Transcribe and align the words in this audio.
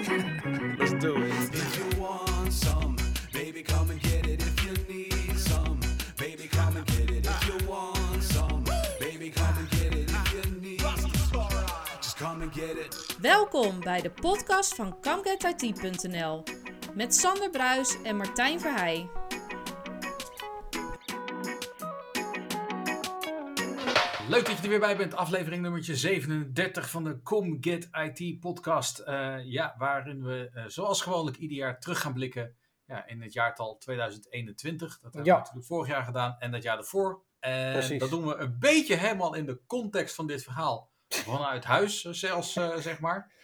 Let's 0.00 0.94
do 0.94 1.14
it. 1.22 1.32
If 1.52 1.76
you 1.78 2.00
want 2.00 2.50
some, 2.52 2.96
baby, 3.34 3.62
come 3.62 3.90
and 3.90 4.00
get 4.00 4.26
it. 4.26 4.40
If 4.40 4.64
you 4.64 4.72
need 4.88 5.38
some, 5.38 5.78
baby, 6.16 6.48
come 6.48 6.76
and 6.76 6.86
get 6.86 7.10
it. 7.10 7.26
If 7.26 7.46
you 7.46 7.68
want 7.68 8.22
some, 8.22 8.64
baby, 8.98 9.28
come 9.28 9.58
and 9.58 9.70
get 9.70 9.94
it. 9.94 10.10
If 10.10 10.32
you 10.32 10.60
need, 10.60 10.80
just 12.00 12.16
come 12.16 12.40
and 12.40 12.52
get 12.52 12.76
it. 12.78 13.16
Welkom 13.20 13.80
bij 13.80 14.00
de 14.00 14.10
podcast 14.10 14.74
van 14.74 14.96
ComeGetIT.nl 15.00 16.42
met 16.94 17.14
Sander 17.14 17.50
Bruis 17.50 17.96
en 18.02 18.16
Martijn 18.16 18.60
Verheij. 18.60 19.19
Leuk 24.30 24.46
dat 24.46 24.56
je 24.56 24.62
er 24.62 24.68
weer 24.68 24.80
bij 24.80 24.96
bent. 24.96 25.14
Aflevering 25.14 25.62
nummertje 25.62 25.96
37 25.96 26.90
van 26.90 27.04
de 27.04 27.22
Come 27.22 27.56
Get 27.60 27.88
IT 27.92 28.40
podcast. 28.40 28.98
Eh, 28.98 29.36
ja, 29.44 29.74
waarin 29.78 30.22
we 30.22 30.50
eh, 30.54 30.64
zoals 30.66 31.02
gewoonlijk 31.02 31.36
ieder 31.36 31.56
jaar 31.56 31.80
terug 31.80 32.00
gaan 32.00 32.12
blikken 32.12 32.56
ja, 32.84 33.06
in 33.06 33.22
het 33.22 33.32
jaartal 33.32 33.76
2021. 33.78 34.88
Dat 34.88 34.98
hebben 35.02 35.24
Ja. 35.24 35.32
we 35.32 35.38
natuurlijk 35.38 35.66
vorig 35.66 35.88
jaar 35.88 36.04
gedaan 36.04 36.36
en 36.38 36.50
dat 36.50 36.62
jaar 36.62 36.76
daarvoor. 36.76 37.22
En 37.38 37.72
Precies. 37.72 37.98
dat 38.00 38.10
doen 38.10 38.26
we 38.26 38.36
een 38.36 38.56
beetje 38.58 38.96
helemaal 38.96 39.34
in 39.34 39.46
de 39.46 39.60
context 39.66 40.14
van 40.14 40.26
dit 40.26 40.42
verhaal. 40.42 40.90
Vanuit 41.08 41.64
huis 41.64 42.04
eh, 42.04 42.12
zelfs, 42.12 42.52
zeg 42.78 43.00
maar. 43.00 43.28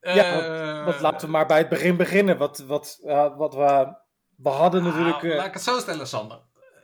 Ja, 0.00 0.84
Want 0.84 1.00
laten 1.00 1.26
we 1.26 1.32
maar 1.32 1.46
bij 1.46 1.58
het 1.58 1.68
begin 1.68 1.96
beginnen. 1.96 2.38
Wat, 2.38 2.58
wat, 2.58 2.98
wat 3.36 3.54
we, 3.54 3.94
we 4.36 4.48
hadden 4.48 4.82
natuurlijk... 4.82 5.22
Nou, 5.22 5.30
eh, 5.32 5.36
laat 5.36 5.46
ik 5.46 5.52
het 5.52 5.62
zo 5.62 5.78
stellen, 5.78 6.06
Sander. 6.06 6.40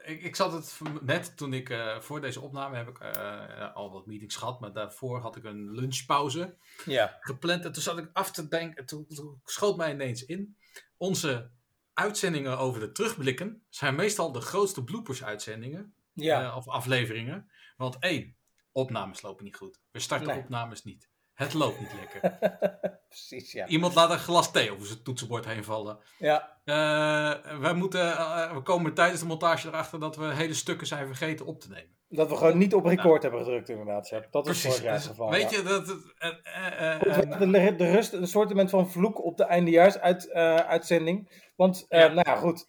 Ik, 0.06 0.22
ik 0.22 0.36
zat 0.36 0.52
het 0.52 0.80
net 1.02 1.36
toen 1.36 1.52
ik 1.52 1.70
eh, 1.70 2.00
voor 2.00 2.20
deze 2.20 2.40
opname 2.40 2.76
heb 2.76 2.88
ik 2.88 2.98
eh, 2.98 3.74
al 3.74 3.90
wat 3.92 4.06
meetings 4.06 4.36
gehad, 4.36 4.60
maar 4.60 4.72
daarvoor 4.72 5.20
had 5.20 5.36
ik 5.36 5.44
een 5.44 5.70
lunchpauze 5.70 6.56
ja. 6.84 7.16
gepland. 7.20 7.64
En 7.64 7.72
toen 7.72 7.82
zat 7.82 7.98
ik 7.98 8.10
af 8.12 8.30
te 8.30 8.48
denken, 8.48 8.76
en 8.76 8.86
toen, 8.86 9.06
toen 9.06 9.40
schoot 9.44 9.76
mij 9.76 9.92
ineens 9.92 10.24
in. 10.24 10.56
Onze 10.96 11.50
uitzendingen 11.92 12.58
over 12.58 12.80
de 12.80 12.92
terugblikken 12.92 13.64
zijn 13.68 13.94
meestal 13.94 14.32
de 14.32 14.40
grootste 14.40 14.84
bloopers-uitzendingen 14.84 15.94
Ja. 16.12 16.42
eh, 16.50 16.56
of 16.56 16.68
afleveringen. 16.68 17.50
Want 17.76 17.98
één, 17.98 18.36
opnames 18.72 19.22
lopen 19.22 19.44
niet 19.44 19.56
goed. 19.56 19.80
We 19.90 19.98
starten 19.98 20.28
Nee. 20.28 20.38
opnames 20.38 20.84
niet. 20.84 21.10
Het 21.36 21.54
loopt 21.54 21.80
niet 21.80 21.92
lekker. 22.00 22.38
Precies, 23.08 23.52
ja. 23.52 23.66
Iemand 23.66 23.94
laat 23.94 24.10
een 24.10 24.18
glas 24.18 24.50
thee 24.52 24.72
over 24.72 24.86
zijn 24.86 25.02
toetsenbord 25.02 25.44
heen 25.44 25.64
vallen. 25.64 25.98
Ja, 26.18 26.54
Eh, 26.64 27.58
wij 27.60 27.74
moeten, 27.74 28.16
eh, 28.16 28.52
we 28.52 28.60
komen 28.62 28.94
tijdens 28.94 29.20
de 29.20 29.26
montage 29.26 29.68
erachter 29.68 30.00
dat 30.00 30.16
we 30.16 30.34
hele 30.34 30.54
stukken 30.54 30.86
zijn 30.86 31.06
vergeten 31.06 31.46
op 31.46 31.60
te 31.60 31.68
nemen. 31.68 31.94
dat 32.08 32.28
we 32.28 32.36
gewoon 32.36 32.58
niet 32.58 32.74
op 32.74 32.84
record 32.84 33.22
hebben 33.22 33.40
gedrukt 33.44 33.68
inderdaad. 33.68 34.12
Dat 34.30 34.46
is 34.48 34.62
vorig 34.62 34.82
jaar 34.82 34.92
het 34.92 35.02
Dus 35.02 35.10
geval. 35.10 35.30
weet 35.30 35.50
ja. 35.50 35.56
je, 35.56 35.62
dat, 35.62 35.88
eh, 36.18 37.00
we 37.38 37.50
de, 37.50 37.74
de 37.76 37.90
rust, 37.90 38.12
een 38.12 38.26
soort 38.26 38.70
van 38.70 38.90
vloek 38.90 39.24
op 39.24 39.36
de 39.36 39.44
eindejaars 39.44 39.98
uit, 39.98 40.30
eh, 40.30 40.54
uitzending. 40.56 41.42
Want, 41.56 41.86
Ja. 41.88 42.06
nou 42.06 42.30
ja, 42.30 42.36
goed. 42.36 42.68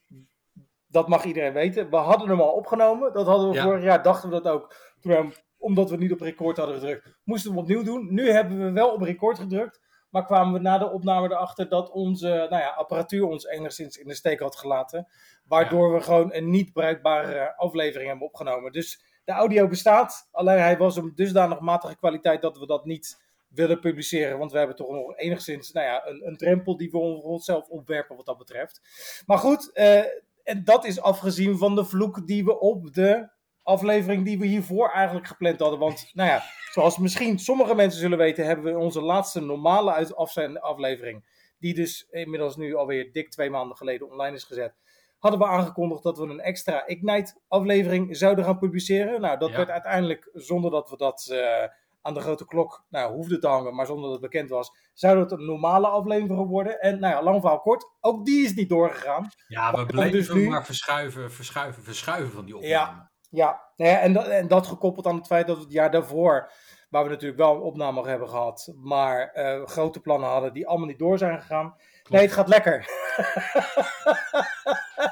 Dat 0.88 1.08
mag 1.08 1.24
iedereen 1.24 1.54
weten. 1.54 1.90
We 1.90 1.96
hadden 1.96 2.30
hem 2.30 2.42
al 2.42 2.52
opgenomen. 2.52 3.14
Dat 3.14 3.26
hadden 3.26 3.50
we 3.50 3.56
Ja. 3.56 3.64
vorig 3.64 3.84
jaar, 3.84 4.04
dachten 4.04 4.30
we 4.30 4.42
dat 4.42 4.54
ook. 4.54 4.76
Toen 5.00 5.12
we 5.12 5.46
omdat 5.58 5.90
we 5.90 5.98
niet 5.98 6.12
op 6.12 6.22
record 6.22 6.58
hadden 6.58 6.76
gedrukt, 6.76 7.18
moesten 7.24 7.54
we 7.54 7.60
opnieuw 7.60 7.84
doen. 7.84 8.14
Nu 8.14 8.32
hebben 8.32 8.66
we 8.66 8.72
wel 8.72 8.90
op 8.94 9.02
record 9.02 9.40
gedrukt. 9.40 9.86
Maar 10.10 10.26
kwamen 10.26 10.54
we 10.54 10.60
na 10.60 10.78
de 10.78 10.92
opname 10.92 11.28
erachter 11.28 11.70
dat 11.70 11.92
onze 11.92 12.28
nou 12.28 12.62
ja, 12.62 12.70
apparatuur 12.70 13.26
ons 13.26 13.46
enigszins 13.46 13.98
in 13.98 14.08
de 14.08 14.14
steek 14.14 14.40
had 14.40 14.56
gelaten. 14.56 15.08
Waardoor 15.44 15.94
we 15.94 16.02
gewoon 16.02 16.34
een 16.34 16.50
niet 16.50 16.74
bruikbare 16.74 17.58
aflevering 17.58 18.10
hebben 18.10 18.28
opgenomen. 18.28 18.72
Dus 18.72 19.04
de 19.26 19.32
audio 19.32 19.68
bestaat. 19.68 20.28
Alleen 20.32 20.60
hij 20.60 20.78
was 20.78 20.96
een 20.96 21.12
dusdanig 21.16 21.60
matige 21.60 21.98
kwaliteit 21.98 22.42
dat 22.42 22.58
we 22.58 22.66
dat 22.66 22.86
niet 22.86 23.26
willen 23.48 23.80
publiceren. 23.80 24.38
Want 24.38 24.52
we 24.52 24.58
hebben 24.58 24.76
toch 24.76 24.90
nog 24.90 25.18
enigszins 25.18 25.72
nou 25.72 25.86
ja, 25.86 26.08
een, 26.08 26.28
een 26.28 26.38
drempel 26.38 26.78
die 26.78 26.92
we 26.92 26.98
voor 26.98 27.22
onszelf 27.22 27.68
opwerpen 27.68 28.16
wat 28.16 28.26
dat 28.26 28.38
betreft. 28.38 28.82
Maar 29.26 29.38
goed, 29.38 29.72
eh, 29.74 30.04
en 30.44 30.64
dat 30.64 30.86
is 30.86 31.02
afgezien 31.02 31.58
van 31.58 31.76
de 31.76 31.86
vloek 31.86 32.28
die 32.28 32.46
we 32.46 32.60
op 32.60 32.94
de 32.94 33.30
aflevering 33.68 34.26
die 34.26 34.40
we 34.40 34.46
hiervoor 34.46 34.90
eigenlijk 34.92 35.28
gepland 35.28 35.60
hadden. 35.60 35.80
Want 35.80 36.10
nou 36.14 36.30
ja, 36.30 36.44
zoals 36.72 36.98
misschien 36.98 37.40
sommige 37.40 37.76
mensen 37.76 38.00
zullen 38.00 38.18
weten, 38.18 38.46
hebben 38.46 38.74
we 38.74 38.80
onze 38.80 39.02
laatste 39.02 39.42
normale 39.42 39.92
uit 39.94 40.16
aflevering, 40.62 41.26
die 41.60 41.74
dus 41.74 42.08
inmiddels 42.10 42.56
nu 42.56 42.76
alweer 42.76 43.12
dik 43.12 43.30
twee 43.32 43.50
maanden 43.50 43.78
geleden 43.78 44.10
online 44.12 44.36
is 44.36 44.44
gezet, 44.44 44.76
hadden 45.20 45.40
we 45.40 45.46
aangekondigd 45.46 46.04
dat 46.04 46.18
we 46.18 46.24
een 46.24 46.40
extra 46.40 46.86
Ignite 46.88 47.36
aflevering 47.48 48.18
zouden 48.18 48.46
gaan 48.46 48.58
publiceren. 48.60 49.22
Nou, 49.22 49.38
dat 49.40 49.50
Ja. 49.50 49.58
werd 49.58 49.70
uiteindelijk, 49.70 50.30
zonder 50.34 50.72
dat 50.72 50.90
we 50.90 50.98
dat 50.98 51.28
eh, 51.32 51.68
aan 52.02 52.14
de 52.14 52.20
grote 52.20 52.46
klok 52.46 52.86
nou, 52.90 53.14
hoefden 53.14 53.40
te 53.40 53.48
hangen, 53.48 53.76
maar 53.76 53.86
zonder 53.86 54.04
dat 54.04 54.22
het 54.22 54.32
bekend 54.32 54.50
was, 54.50 54.72
zou 54.94 55.20
het 55.20 55.32
een 55.32 55.46
normale 55.46 55.88
aflevering 55.88 56.48
worden. 56.48 56.80
En 56.82 57.00
nou 57.00 57.14
ja, 57.14 57.24
lang 57.24 57.40
verhaal 57.42 57.60
kort, 57.60 57.86
ook 58.02 58.26
die 58.26 58.46
is 58.46 58.54
niet 58.54 58.70
doorgegaan. 58.70 59.30
ja, 59.48 59.72
we 59.76 59.86
bleven 59.86 60.12
dus 60.12 60.30
nu- 60.30 60.48
maar 60.50 60.66
verschuiven, 60.66 61.32
verschuiven, 61.32 61.84
verschuiven 61.84 62.32
van 62.32 62.46
die 62.46 62.56
opname. 62.56 62.74
Ja. 62.74 63.12
Ja, 63.30 63.62
en, 63.76 64.14
dat, 64.14 64.28
en 64.28 64.48
dat 64.48 64.68
gekoppeld 64.68 65.08
aan 65.08 65.16
het 65.16 65.28
feit 65.28 65.48
dat 65.48 65.58
we 65.58 65.64
het 65.64 65.72
jaar 65.72 65.92
daarvoor, 65.92 66.52
waar 66.90 67.04
we 67.04 67.10
natuurlijk 67.10 67.40
wel 67.40 67.56
een 67.56 67.62
opname 67.62 68.08
hebben 68.08 68.30
gehad, 68.30 68.74
maar 68.76 69.32
eh, 69.32 69.66
grote 69.66 70.00
plannen 70.00 70.30
hadden 70.30 70.54
die 70.54 70.68
allemaal 70.68 70.88
niet 70.88 71.00
door 71.00 71.18
zijn 71.18 71.40
gegaan. 71.40 71.76
Nee, 72.10 72.22
het 72.22 72.32
gaat 72.32 72.48
lekker. 72.48 72.86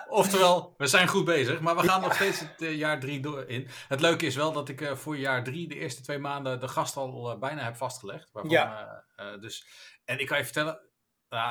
Oftewel, 0.07 0.73
we 0.77 0.87
zijn 0.87 1.07
goed 1.07 1.25
bezig, 1.25 1.59
maar 1.59 1.75
we 1.75 1.87
gaan 1.87 2.01
nog 2.01 2.13
steeds 2.13 2.39
het 2.39 2.61
eh, 2.61 2.77
jaar 2.77 2.99
drie 2.99 3.19
door 3.19 3.49
in. 3.49 3.67
Het 3.87 4.01
leuke 4.01 4.25
is 4.25 4.35
wel 4.35 4.51
dat 4.51 4.69
ik 4.69 4.81
eh, 4.81 4.95
voor 4.95 5.17
jaar 5.17 5.43
drie 5.43 5.67
de 5.67 5.75
eerste 5.75 6.01
twee 6.01 6.19
maanden 6.19 6.59
de 6.59 6.67
gast 6.67 6.97
al 6.97 7.37
bijna 7.39 7.63
heb 7.63 7.75
vastgelegd. 7.75 8.31
Waarvan, 8.31 8.51
Ja. 8.51 9.03
dus, 9.39 9.65
en 10.05 10.19
ik 10.19 10.27
kan 10.27 10.37
je 10.37 10.43
vertellen, 10.43 10.79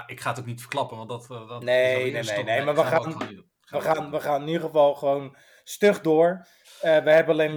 ik 0.06 0.20
ga 0.20 0.30
het 0.30 0.38
ook 0.38 0.46
niet 0.46 0.60
verklappen, 0.60 0.96
want 0.96 1.08
dat... 1.08 1.26
dat 1.48 1.62
Nee, 1.62 2.12
nee, 2.12 2.22
nee, 2.22 2.44
nee, 2.44 2.62
maar 2.62 2.74
we 2.74 2.84
gaan-. 2.84 3.42
We 3.64 3.80
gaan, 3.80 4.10
we 4.10 4.20
gaan 4.20 4.40
in 4.40 4.46
ieder 4.46 4.62
geval 4.62 4.94
gewoon 4.94 5.36
stug 5.64 6.00
door. 6.00 6.46
Eh, 6.80 6.98
we 7.04 7.10
hebben 7.10 7.34
alleen 7.34 7.54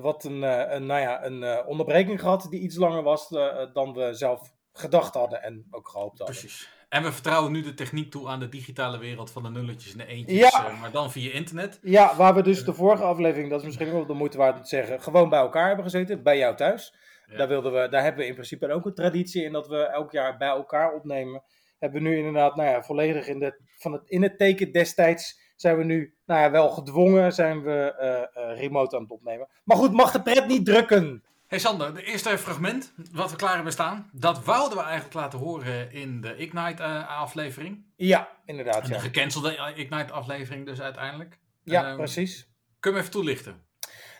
wat 0.00 0.24
een, 0.24 0.44
eh, 0.44 0.74
een, 0.74 0.86
nou 0.86 1.00
ja, 1.00 1.24
een 1.24 1.42
eh, 1.42 1.68
onderbreking 1.68 2.20
gehad 2.20 2.46
die 2.50 2.60
iets 2.60 2.76
langer 2.76 3.02
was 3.02 3.28
dan 3.72 3.92
we 3.92 4.14
zelf 4.14 4.52
gedacht 4.72 5.14
hadden 5.14 5.42
en 5.42 5.66
ook 5.70 5.88
gehoopt 5.88 6.18
hadden. 6.18 6.36
Precies. 6.36 6.68
En 6.88 7.02
we 7.02 7.12
vertrouwen 7.12 7.52
nu 7.52 7.62
de 7.62 7.74
techniek 7.74 8.10
toe 8.10 8.28
aan 8.28 8.40
de 8.40 8.48
digitale 8.48 8.98
wereld 8.98 9.30
van 9.30 9.42
de 9.42 9.50
nulletjes 9.50 9.92
en 9.92 9.98
de 9.98 10.06
eentjes, 10.06 10.38
Ja. 10.38 10.68
maar 10.80 10.90
dan 10.90 11.10
via 11.10 11.32
internet. 11.32 11.78
Ja, 11.82 12.16
waar 12.16 12.34
we 12.34 12.42
dus 12.42 12.64
de 12.64 12.74
vorige 12.74 13.02
aflevering, 13.02 13.50
dat 13.50 13.60
is 13.60 13.66
misschien 13.66 13.86
ook 13.86 13.92
wel 13.92 14.06
de 14.06 14.12
moeite 14.12 14.36
waard 14.36 14.56
om 14.56 14.62
te 14.62 14.68
zeggen, 14.68 15.02
gewoon 15.02 15.28
bij 15.28 15.38
elkaar 15.40 15.66
hebben 15.66 15.84
gezeten, 15.84 16.22
bij 16.22 16.38
jou 16.38 16.56
thuis. 16.56 16.94
Ja. 17.26 17.36
Daar, 17.36 17.48
wilden 17.48 17.72
we, 17.72 17.88
daar 17.88 18.02
hebben 18.02 18.20
we 18.20 18.26
in 18.26 18.34
principe 18.34 18.72
ook 18.72 18.86
een 18.86 18.94
traditie 18.94 19.44
in 19.44 19.52
dat 19.52 19.68
we 19.68 19.76
elk 19.76 20.12
jaar 20.12 20.36
bij 20.36 20.48
elkaar 20.48 20.92
opnemen. 20.92 21.42
Hebben 21.78 22.02
we 22.02 22.08
nu 22.08 22.16
inderdaad, 22.16 22.56
nou 22.56 22.68
ja, 22.68 22.82
volledig 22.82 23.26
in, 23.26 23.38
de, 23.38 23.60
van 23.78 23.92
het, 23.92 24.02
in 24.06 24.22
het 24.22 24.38
teken 24.38 24.72
destijds 24.72 25.40
zijn 25.62 25.76
we 25.76 25.84
nu, 25.84 26.14
nou 26.26 26.40
ja, 26.40 26.50
wel 26.50 26.70
gedwongen, 26.70 27.32
zijn 27.32 27.62
we 27.62 27.94
eh, 27.98 28.50
eh, 28.50 28.58
remote 28.58 28.96
aan 28.96 29.02
het 29.02 29.10
opnemen. 29.10 29.48
Maar 29.64 29.76
goed, 29.76 29.92
mag 29.92 30.10
de 30.10 30.22
pret 30.22 30.46
niet 30.46 30.64
drukken. 30.64 31.22
Hey 31.46 31.58
Sander, 31.58 31.94
de 31.94 32.04
eerste 32.04 32.38
fragment 32.38 32.92
wat 33.12 33.30
we 33.30 33.36
klaar 33.36 33.54
hebben 33.54 33.72
staan, 33.72 34.10
dat 34.12 34.44
wouden 34.44 34.78
we 34.78 34.84
eigenlijk 34.84 35.14
laten 35.14 35.38
horen 35.38 35.92
in 35.92 36.20
de 36.20 36.36
Ignite-aflevering. 36.36 37.84
Ja, 37.96 38.28
inderdaad, 38.44 38.86
de 38.86 38.92
ja. 38.92 38.98
gecancelde 38.98 39.72
Ignite-aflevering 39.74 40.66
dus 40.66 40.80
uiteindelijk. 40.80 41.38
Ja, 41.62 41.86
Ehm, 41.86 41.96
precies. 41.96 42.48
Kun 42.80 42.90
je 42.90 42.96
me 42.96 43.02
even 43.02 43.12
toelichten? 43.12 43.62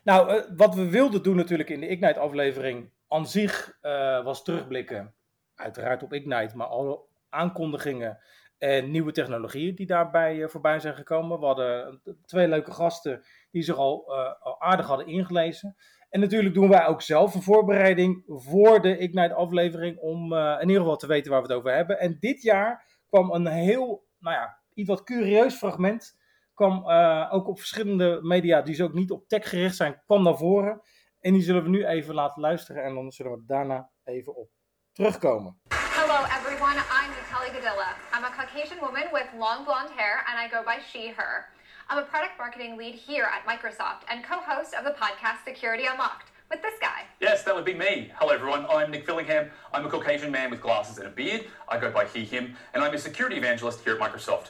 Nou, 0.04 0.28
eh, 0.28 0.42
wat 0.56 0.74
we 0.74 0.88
wilden 0.88 1.22
doen 1.22 1.36
natuurlijk 1.36 1.70
in 1.70 1.80
de 1.80 1.88
Ignite-aflevering 1.88 2.90
aan 3.08 3.26
zich 3.26 3.78
eh, 3.80 4.24
was 4.24 4.44
terugblikken. 4.44 5.14
Uiteraard 5.54 6.02
op 6.02 6.12
Ignite, 6.12 6.56
maar 6.56 6.66
alle 6.66 7.00
aankondigingen 7.28 8.18
en 8.62 8.90
nieuwe 8.90 9.12
technologieën 9.12 9.74
die 9.74 9.86
daarbij 9.86 10.42
eh, 10.42 10.48
voorbij 10.48 10.80
zijn 10.80 10.94
gekomen. 10.94 11.40
We 11.40 11.46
hadden 11.46 12.00
twee 12.24 12.48
leuke 12.48 12.72
gasten 12.72 13.24
die 13.50 13.62
zich 13.62 13.76
al, 13.76 14.04
eh, 14.06 14.42
al 14.42 14.60
aardig 14.60 14.86
hadden 14.86 15.06
ingelezen. 15.06 15.76
En 16.10 16.20
natuurlijk 16.20 16.54
doen 16.54 16.68
wij 16.68 16.86
ook 16.86 17.02
zelf 17.02 17.34
een 17.34 17.42
voorbereiding 17.42 18.22
voor 18.26 18.80
de 18.80 18.98
Ignite-aflevering 18.98 19.98
om 19.98 20.32
eh, 20.32 20.56
in 20.60 20.66
ieder 20.66 20.82
geval 20.82 20.96
te 20.96 21.06
weten 21.06 21.30
waar 21.30 21.42
we 21.42 21.48
het 21.48 21.56
over 21.56 21.74
hebben. 21.74 21.98
En 21.98 22.16
dit 22.20 22.42
jaar 22.42 23.00
kwam 23.08 23.32
een 23.32 23.46
heel, 23.46 24.06
nou 24.18 24.36
ja, 24.36 24.58
iets 24.74 24.88
wat 24.88 25.04
curieus 25.04 25.54
fragment 25.54 26.20
kwam 26.54 26.90
ook 27.30 27.48
op 27.48 27.58
verschillende 27.58 28.18
media 28.22 28.62
die 28.62 28.74
ze 28.74 28.84
ook 28.84 28.92
niet 28.92 29.10
op 29.10 29.28
tech 29.28 29.48
gericht 29.48 29.76
zijn, 29.76 30.02
kwam 30.06 30.22
naar 30.22 30.36
voren. 30.36 30.80
En 31.20 31.32
die 31.32 31.42
zullen 31.42 31.62
we 31.62 31.68
nu 31.68 31.86
even 31.86 32.14
laten 32.14 32.42
luisteren 32.42 32.84
en 32.84 32.94
dan 32.94 33.12
zullen 33.12 33.32
we 33.32 33.42
daarna 33.46 33.90
even 34.04 34.36
op 34.36 34.50
terugkomen. 34.92 35.60
Hello, 36.04 36.26
everyone. 36.32 36.74
I'm 36.90 37.12
Natalie 37.12 37.56
Gadilla. 37.56 37.94
I'm 38.12 38.24
a 38.24 38.30
Caucasian 38.30 38.80
woman 38.80 39.04
with 39.12 39.28
long 39.38 39.64
blonde 39.64 39.90
hair, 39.96 40.24
and 40.28 40.36
I 40.36 40.48
go 40.48 40.64
by 40.64 40.80
she, 40.92 41.10
her. 41.10 41.46
I'm 41.88 41.96
a 41.96 42.02
product 42.02 42.32
marketing 42.38 42.76
lead 42.76 42.96
here 42.96 43.24
at 43.32 43.46
Microsoft 43.46 44.00
and 44.10 44.24
co 44.24 44.40
host 44.40 44.74
of 44.74 44.84
the 44.84 44.90
podcast 44.90 45.44
Security 45.44 45.86
Unlocked 45.86 46.32
with 46.50 46.60
this 46.60 46.74
guy. 46.80 47.04
Yes, 47.20 47.44
that 47.44 47.54
would 47.54 47.64
be 47.64 47.72
me. 47.72 48.10
Hello, 48.16 48.32
everyone. 48.32 48.66
I'm 48.68 48.90
Nick 48.90 49.06
Fillingham. 49.06 49.48
I'm 49.72 49.86
a 49.86 49.88
Caucasian 49.88 50.32
man 50.32 50.50
with 50.50 50.60
glasses 50.60 50.98
and 50.98 51.06
a 51.06 51.10
beard. 51.10 51.44
I 51.68 51.78
go 51.78 51.88
by 51.92 52.06
he, 52.06 52.24
him, 52.24 52.56
and 52.74 52.82
I'm 52.82 52.92
a 52.92 52.98
security 52.98 53.36
evangelist 53.36 53.84
here 53.84 53.94
at 53.94 54.00
Microsoft. 54.00 54.48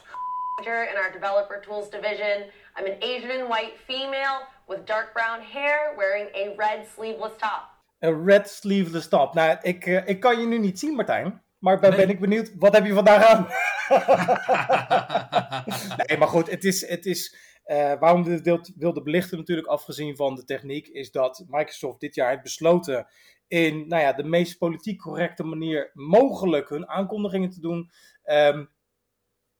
manager 0.57 0.89
in 0.91 0.97
our 0.97 1.11
developer 1.11 1.61
tools 1.63 1.87
division. 1.87 2.45
I'm 2.75 2.87
an 2.87 2.97
Asian 3.03 3.29
and 3.29 3.47
white 3.47 3.77
female 3.85 4.47
with 4.67 4.87
dark 4.87 5.13
brown 5.13 5.41
hair 5.41 5.93
wearing 5.95 6.29
a 6.33 6.55
red 6.57 6.87
sleeveless 6.95 7.33
top. 7.39 7.72
Een 8.03 8.25
red 8.25 8.49
sleeveless 8.49 9.07
top. 9.07 9.33
Nou, 9.33 9.57
ik, 9.61 9.85
eh, 9.85 10.07
ik 10.07 10.19
kan 10.19 10.39
je 10.39 10.47
nu 10.47 10.59
niet 10.59 10.79
zien, 10.79 10.95
Martijn. 10.95 11.41
Maar 11.59 11.79
ben, 11.79 11.89
Nee. 11.89 11.99
ben 11.99 12.09
ik 12.09 12.19
benieuwd, 12.19 12.51
wat 12.57 12.75
heb 12.75 12.85
je 12.85 12.93
vandaag 12.93 13.25
aan? 13.25 13.47
nee, 16.07 16.17
maar 16.17 16.27
goed, 16.27 16.49
het 16.49 16.63
is, 16.63 16.87
het 16.87 17.05
is 17.05 17.35
eh, 17.63 17.93
waarom 17.99 18.23
we 18.23 18.41
dit 18.41 18.73
wilde 18.77 19.01
belichten 19.01 19.37
natuurlijk, 19.37 19.67
afgezien 19.67 20.15
van 20.15 20.35
de 20.35 20.43
techniek, 20.43 20.87
is 20.87 21.11
dat 21.11 21.43
Microsoft 21.47 21.99
dit 21.99 22.15
jaar 22.15 22.29
heeft 22.29 22.41
besloten 22.41 23.07
in 23.47 23.87
nou 23.87 24.01
ja, 24.01 24.13
de 24.13 24.23
meest 24.23 24.57
politiek 24.57 24.99
correcte 24.99 25.43
manier 25.43 25.91
mogelijk 25.93 26.69
hun 26.69 26.87
aankondigingen 26.87 27.49
te 27.49 27.61
doen. 27.61 27.91
Ehm, 28.23 28.65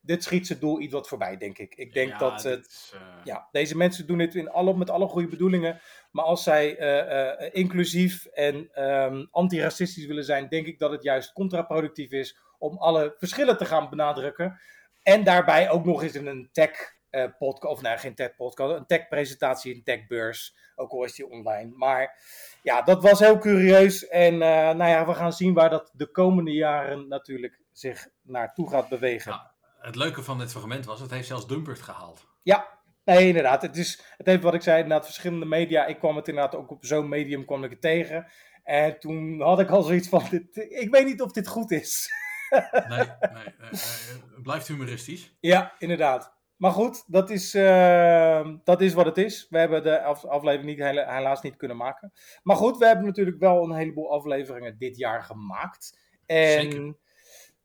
dit 0.05 0.23
schiet 0.23 0.47
zijn 0.47 0.59
doel 0.59 0.79
iets 0.79 0.93
wat 0.93 1.07
voorbij, 1.07 1.37
denk 1.37 1.57
ik. 1.57 1.75
Ik 1.75 1.93
denk 1.93 2.11
Ja, 2.11 2.17
dat 2.17 2.43
het 2.43 2.67
is, 2.67 2.91
eh, 2.93 3.01
ja, 3.23 3.47
deze 3.51 3.77
mensen 3.77 4.07
doen 4.07 4.17
dit 4.17 4.35
in 4.35 4.49
alle, 4.49 4.77
met 4.77 4.89
alle 4.89 5.07
goede 5.07 5.27
bedoelingen. 5.27 5.81
Maar 6.11 6.25
als 6.25 6.43
zij 6.43 6.77
eh, 6.77 7.31
eh, 7.31 7.49
inclusief 7.53 8.25
en 8.25 8.69
ehm 8.73 9.25
antiracistisch 9.31 10.05
willen 10.05 10.23
zijn, 10.23 10.49
denk 10.49 10.67
ik 10.67 10.79
dat 10.79 10.91
het 10.91 11.03
juist 11.03 11.33
contraproductief 11.33 12.11
is 12.11 12.37
om 12.57 12.77
alle 12.77 13.15
verschillen 13.17 13.57
te 13.57 13.65
gaan 13.65 13.89
benadrukken. 13.89 14.59
En 15.03 15.23
daarbij 15.23 15.69
ook 15.69 15.85
nog 15.85 16.03
eens 16.03 16.15
in 16.15 16.27
een 16.27 16.49
tech 16.51 16.91
podcast, 17.37 17.73
of 17.73 17.81
nee, 17.81 17.97
geen 17.97 18.15
tech 18.15 18.35
podcast, 18.35 18.75
een 18.75 18.85
tech 18.85 19.07
presentatie, 19.07 19.75
een 19.75 19.83
techbeurs. 19.83 20.55
Ook 20.75 20.91
al 20.91 21.03
is 21.03 21.15
die 21.15 21.29
online. 21.29 21.71
Maar 21.75 22.19
ja, 22.63 22.81
dat 22.81 23.03
was 23.03 23.19
heel 23.19 23.37
curieus. 23.37 24.07
En 24.07 24.37
nou 24.37 24.85
ja, 24.85 25.05
we 25.05 25.13
gaan 25.13 25.33
zien 25.33 25.53
waar 25.53 25.69
dat 25.69 25.91
de 25.93 26.11
komende 26.11 26.51
jaren 26.51 27.07
natuurlijk 27.07 27.59
zich 27.71 28.07
naartoe 28.21 28.69
gaat 28.69 28.89
bewegen. 28.89 29.31
Ja. 29.31 29.52
Het 29.83 29.95
leuke 29.95 30.23
van 30.23 30.37
dit 30.37 30.51
fragment 30.51 30.85
was, 30.85 30.99
het 30.99 31.11
heeft 31.11 31.27
zelfs 31.27 31.47
Dumpert 31.47 31.81
gehaald. 31.81 32.27
Ja, 32.41 32.79
nee, 33.05 33.27
inderdaad. 33.27 33.61
Het, 33.61 33.77
is, 33.77 34.01
het 34.17 34.25
heeft 34.27 34.43
wat 34.43 34.53
ik 34.53 34.61
zei, 34.61 34.81
inderdaad, 34.81 35.05
verschillende 35.05 35.45
media. 35.45 35.85
Ik 35.85 35.99
kwam 35.99 36.15
het 36.15 36.27
inderdaad 36.27 36.55
ook 36.55 36.71
op 36.71 36.85
zo'n 36.85 37.09
medium 37.09 37.45
kwam 37.45 37.63
ik 37.63 37.69
het 37.69 37.81
tegen. 37.81 38.27
En 38.63 38.99
toen 38.99 39.41
had 39.41 39.59
ik 39.59 39.69
al 39.69 39.83
zoiets 39.83 40.09
van, 40.09 40.23
dit, 40.29 40.57
ik 40.69 40.87
weet 40.91 41.05
niet 41.05 41.21
of 41.21 41.31
dit 41.31 41.47
goed 41.47 41.71
is. 41.71 42.09
Nee, 42.71 42.97
nee, 43.33 43.53
nee, 43.59 44.41
blijft 44.41 44.67
humoristisch. 44.67 45.35
ja, 45.39 45.73
inderdaad. 45.77 46.33
Maar 46.55 46.71
goed, 46.71 47.03
dat 47.07 47.29
is, 47.29 47.53
eh, 47.53 48.47
dat 48.63 48.81
is 48.81 48.93
wat 48.93 49.05
het 49.05 49.17
is. 49.17 49.47
We 49.49 49.57
hebben 49.59 49.83
de 49.83 50.01
af- 50.01 50.25
aflevering 50.25 50.69
niet, 50.69 51.05
helaas 51.07 51.41
niet 51.41 51.55
kunnen 51.55 51.77
maken. 51.77 52.11
Maar 52.43 52.55
goed, 52.55 52.77
we 52.77 52.85
hebben 52.85 53.05
natuurlijk 53.05 53.39
wel 53.39 53.63
een 53.63 53.75
heleboel 53.75 54.11
afleveringen 54.11 54.77
dit 54.77 54.97
jaar 54.97 55.23
gemaakt. 55.23 55.99
En 56.25 56.61
Zeker. 56.61 56.95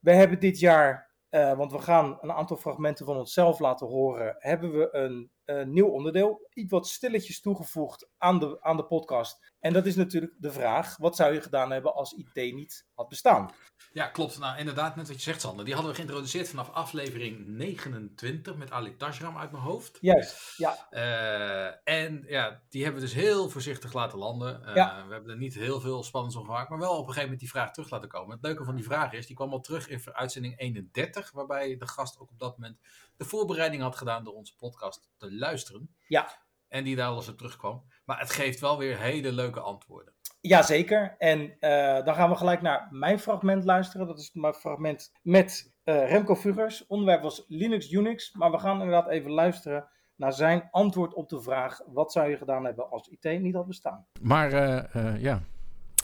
we 0.00 0.12
hebben 0.12 0.40
dit 0.40 0.58
jaar, 0.58 1.07
eh, 1.28 1.56
want 1.56 1.72
we 1.72 1.78
gaan 1.78 2.18
een 2.20 2.32
aantal 2.32 2.56
fragmenten 2.56 3.06
van 3.06 3.16
onszelf 3.16 3.58
laten 3.58 3.86
horen, 3.86 4.36
hebben 4.38 4.72
we 4.72 4.88
een 4.92 5.30
eh, 5.44 5.64
nieuw 5.64 5.88
onderdeel, 5.88 6.48
iets 6.52 6.70
wat 6.70 6.88
stilletjes 6.88 7.40
toegevoegd 7.40 8.08
aan 8.18 8.38
de, 8.38 8.56
aan 8.60 8.76
de 8.76 8.84
podcast. 8.84 9.54
En 9.60 9.72
dat 9.72 9.86
is 9.86 9.96
natuurlijk 9.96 10.34
de 10.38 10.52
vraag, 10.52 10.96
wat 10.96 11.16
zou 11.16 11.32
je 11.32 11.40
gedaan 11.40 11.70
hebben 11.70 11.94
als 11.94 12.12
IT 12.12 12.54
niet 12.54 12.86
had 12.94 13.08
bestaan? 13.08 13.50
Ja, 13.98 14.06
klopt. 14.06 14.38
Nou, 14.38 14.58
inderdaad, 14.58 14.96
net 14.96 15.06
wat 15.08 15.16
je 15.16 15.22
zegt, 15.22 15.40
Sander. 15.40 15.64
Die 15.64 15.74
hadden 15.74 15.92
we 15.92 15.98
geïntroduceerd 15.98 16.48
vanaf 16.48 16.70
aflevering 16.70 17.46
29 17.46 18.56
met 18.56 18.70
Ali 18.70 18.96
Tashram 18.96 19.38
uit 19.38 19.50
mijn 19.50 19.62
hoofd. 19.62 19.98
Juist, 20.00 20.54
ja. 20.56 20.86
Eh, 20.90 21.94
en 22.04 22.24
ja, 22.26 22.62
die 22.68 22.82
hebben 22.84 23.00
we 23.00 23.06
dus 23.06 23.16
heel 23.16 23.48
voorzichtig 23.50 23.92
laten 23.92 24.18
landen. 24.18 24.64
Eh, 24.64 24.74
Ja. 24.74 25.06
We 25.06 25.12
hebben 25.12 25.30
er 25.30 25.36
niet 25.36 25.54
heel 25.54 25.80
veel 25.80 26.02
spannends 26.02 26.36
om 26.36 26.44
gemaakt, 26.44 26.68
maar 26.68 26.78
wel 26.78 26.90
op 26.90 26.98
een 26.98 27.04
gegeven 27.04 27.22
moment 27.22 27.40
die 27.40 27.48
vraag 27.50 27.72
terug 27.72 27.90
laten 27.90 28.08
komen. 28.08 28.36
Het 28.36 28.44
leuke 28.44 28.64
van 28.64 28.74
die 28.74 28.84
vraag 28.84 29.12
is, 29.12 29.26
die 29.26 29.36
kwam 29.36 29.52
al 29.52 29.60
terug 29.60 29.88
in 29.88 30.00
uitzending 30.12 30.58
31, 30.58 31.30
waarbij 31.30 31.76
de 31.76 31.86
gast 31.88 32.18
ook 32.18 32.30
op 32.30 32.38
dat 32.38 32.58
moment 32.58 32.78
de 33.16 33.24
voorbereiding 33.24 33.82
had 33.82 33.96
gedaan 33.96 34.24
door 34.24 34.34
onze 34.34 34.56
podcast 34.56 35.08
te 35.16 35.32
luisteren. 35.34 35.94
Ja. 36.06 36.46
En 36.68 36.84
die 36.84 36.96
daar 36.96 37.08
alles 37.08 37.28
op 37.28 37.36
terugkwam. 37.36 37.84
Maar 38.04 38.18
het 38.20 38.30
geeft 38.30 38.60
wel 38.60 38.78
weer 38.78 38.98
hele 38.98 39.32
leuke 39.32 39.60
antwoorden. 39.60 40.14
Jazeker. 40.40 41.14
En 41.18 41.56
eh, 41.60 42.04
dan 42.04 42.14
gaan 42.14 42.30
we 42.30 42.36
gelijk 42.36 42.62
naar 42.62 42.88
mijn 42.90 43.18
fragment 43.18 43.64
luisteren. 43.64 44.06
Dat 44.06 44.18
is 44.18 44.30
mijn 44.32 44.54
fragment 44.54 45.12
met 45.22 45.74
eh, 45.84 46.10
Remco 46.10 46.34
Vugers. 46.34 46.86
Onderwerp 46.86 47.22
was 47.22 47.44
Linux 47.48 47.92
Unix. 47.92 48.32
Maar 48.32 48.50
we 48.50 48.58
gaan 48.58 48.78
inderdaad 48.80 49.08
even 49.08 49.30
luisteren 49.30 49.88
naar 50.16 50.32
zijn 50.32 50.68
antwoord 50.70 51.14
op 51.14 51.28
de 51.28 51.40
vraag: 51.40 51.80
wat 51.86 52.12
zou 52.12 52.30
je 52.30 52.36
gedaan 52.36 52.64
hebben 52.64 52.90
als 52.90 53.08
IT 53.08 53.40
niet 53.40 53.54
had 53.54 53.66
bestaan? 53.66 54.06
Maar 54.20 54.52
eh, 54.52 54.94
eh, 54.94 55.20
ja, 55.22 55.40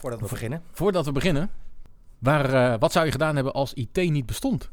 Voordat 0.01 0.19
we 0.19 0.27
beginnen. 0.29 0.63
voordat 0.71 1.05
we 1.05 1.11
beginnen. 1.11 1.49
Waar, 2.19 2.53
eh, 2.53 2.79
wat 2.79 2.91
zou 2.91 3.05
je 3.05 3.11
gedaan 3.11 3.35
hebben 3.35 3.53
als 3.53 3.73
IT 3.73 3.95
niet 3.95 4.25
bestond? 4.25 4.71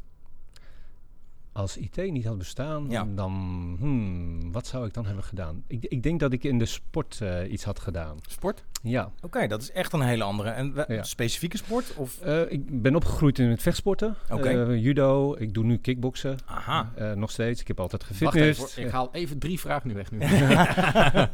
Als 1.53 1.77
IT 1.77 2.11
niet 2.11 2.25
had 2.25 2.37
bestaan, 2.37 2.85
Ja. 2.89 3.05
dan 3.15 3.31
hmm, 3.79 4.51
wat 4.51 4.67
zou 4.67 4.85
ik 4.87 4.93
dan 4.93 5.05
hebben 5.05 5.23
gedaan? 5.23 5.63
Ik, 5.67 5.85
ik 5.85 6.03
denk 6.03 6.19
dat 6.19 6.33
ik 6.33 6.43
in 6.43 6.59
de 6.59 6.65
sport 6.65 7.19
eh, 7.21 7.51
iets 7.51 7.63
had 7.63 7.79
gedaan. 7.79 8.17
Sport? 8.27 8.63
Ja, 8.81 9.11
Oké, 9.21 9.47
dat 9.47 9.61
is 9.61 9.71
echt 9.71 9.93
een 9.93 10.01
hele 10.01 10.23
andere. 10.23 10.49
En 10.49 10.73
Ja. 10.87 11.03
specifieke 11.03 11.57
sport? 11.57 11.93
Of... 11.95 12.19
Eh, 12.21 12.51
ik 12.51 12.81
ben 12.81 12.95
opgegroeid 12.95 13.39
in 13.39 13.49
het 13.49 13.61
vechtsporten. 13.61 14.15
Oké. 14.31 14.49
Eh, 14.49 14.83
judo, 14.83 15.35
ik 15.39 15.53
doe 15.53 15.63
nu 15.63 15.77
kickboksen. 15.77 16.37
Aha. 16.45 16.91
Eh, 16.95 17.11
nog 17.11 17.31
steeds, 17.31 17.61
ik 17.61 17.67
heb 17.67 17.79
altijd 17.79 18.01
Wacht 18.07 18.13
gefitness. 18.17 18.59
even, 18.61 18.75
hoor. 18.75 18.85
ik 18.85 18.91
haal 18.91 19.09
even 19.11 19.39
drie 19.39 19.59
vragen 19.59 19.87
nu 19.87 19.93
weg. 19.93 20.11
Nu. 20.11 20.19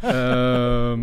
Eh, 0.02 0.94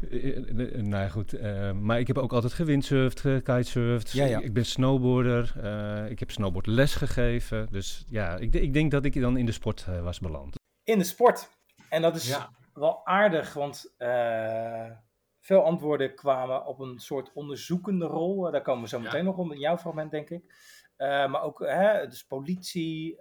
nou 0.00 0.88
ja, 1.02 1.08
goed. 1.08 1.32
eh, 1.32 1.72
maar 1.72 1.98
ik 1.98 2.06
heb 2.06 2.18
ook 2.18 2.32
altijd 2.32 2.52
gewindsurfd, 2.52 3.20
gekitesurfd. 3.20 4.10
Ja, 4.10 4.24
ja. 4.24 4.40
Ik 4.40 4.52
ben 4.52 4.64
snowboarder. 4.66 5.52
eh, 5.62 6.10
ik 6.10 6.18
heb 6.18 6.30
snowboardles 6.30 6.94
gegeven. 6.94 7.68
Dus 7.70 8.04
ja, 8.08 8.36
ik, 8.36 8.54
ik 8.54 8.72
denk 8.72 8.90
dat 8.90 9.04
ik 9.04 9.20
dan 9.20 9.36
in 9.36 9.46
de 9.46 9.52
sport 9.52 9.86
was 10.02 10.18
beland. 10.20 10.54
In 10.84 10.98
de 10.98 11.04
sport. 11.04 11.48
En 11.88 12.02
dat 12.02 12.16
is 12.16 12.28
Ja. 12.28 12.50
wel 12.72 13.06
aardig, 13.06 13.52
want 13.52 13.94
eh, 13.96 14.90
veel 15.40 15.62
antwoorden 15.64 16.14
kwamen 16.14 16.66
op 16.66 16.78
een 16.80 16.98
soort 16.98 17.32
onderzoekende 17.34 18.06
rol. 18.06 18.50
Daar 18.50 18.62
komen 18.62 18.82
we 18.82 18.88
zo 18.88 18.96
Ja. 18.98 19.02
meteen 19.02 19.24
nog 19.24 19.36
om 19.36 19.52
in 19.52 19.58
jouw 19.58 19.78
fragment, 19.78 20.10
denk 20.10 20.30
ik. 20.30 20.42
Eh, 20.96 21.08
maar 21.30 21.42
ook 21.42 21.58
hè, 21.58 22.06
dus 22.08 22.22
politie, 22.22 23.16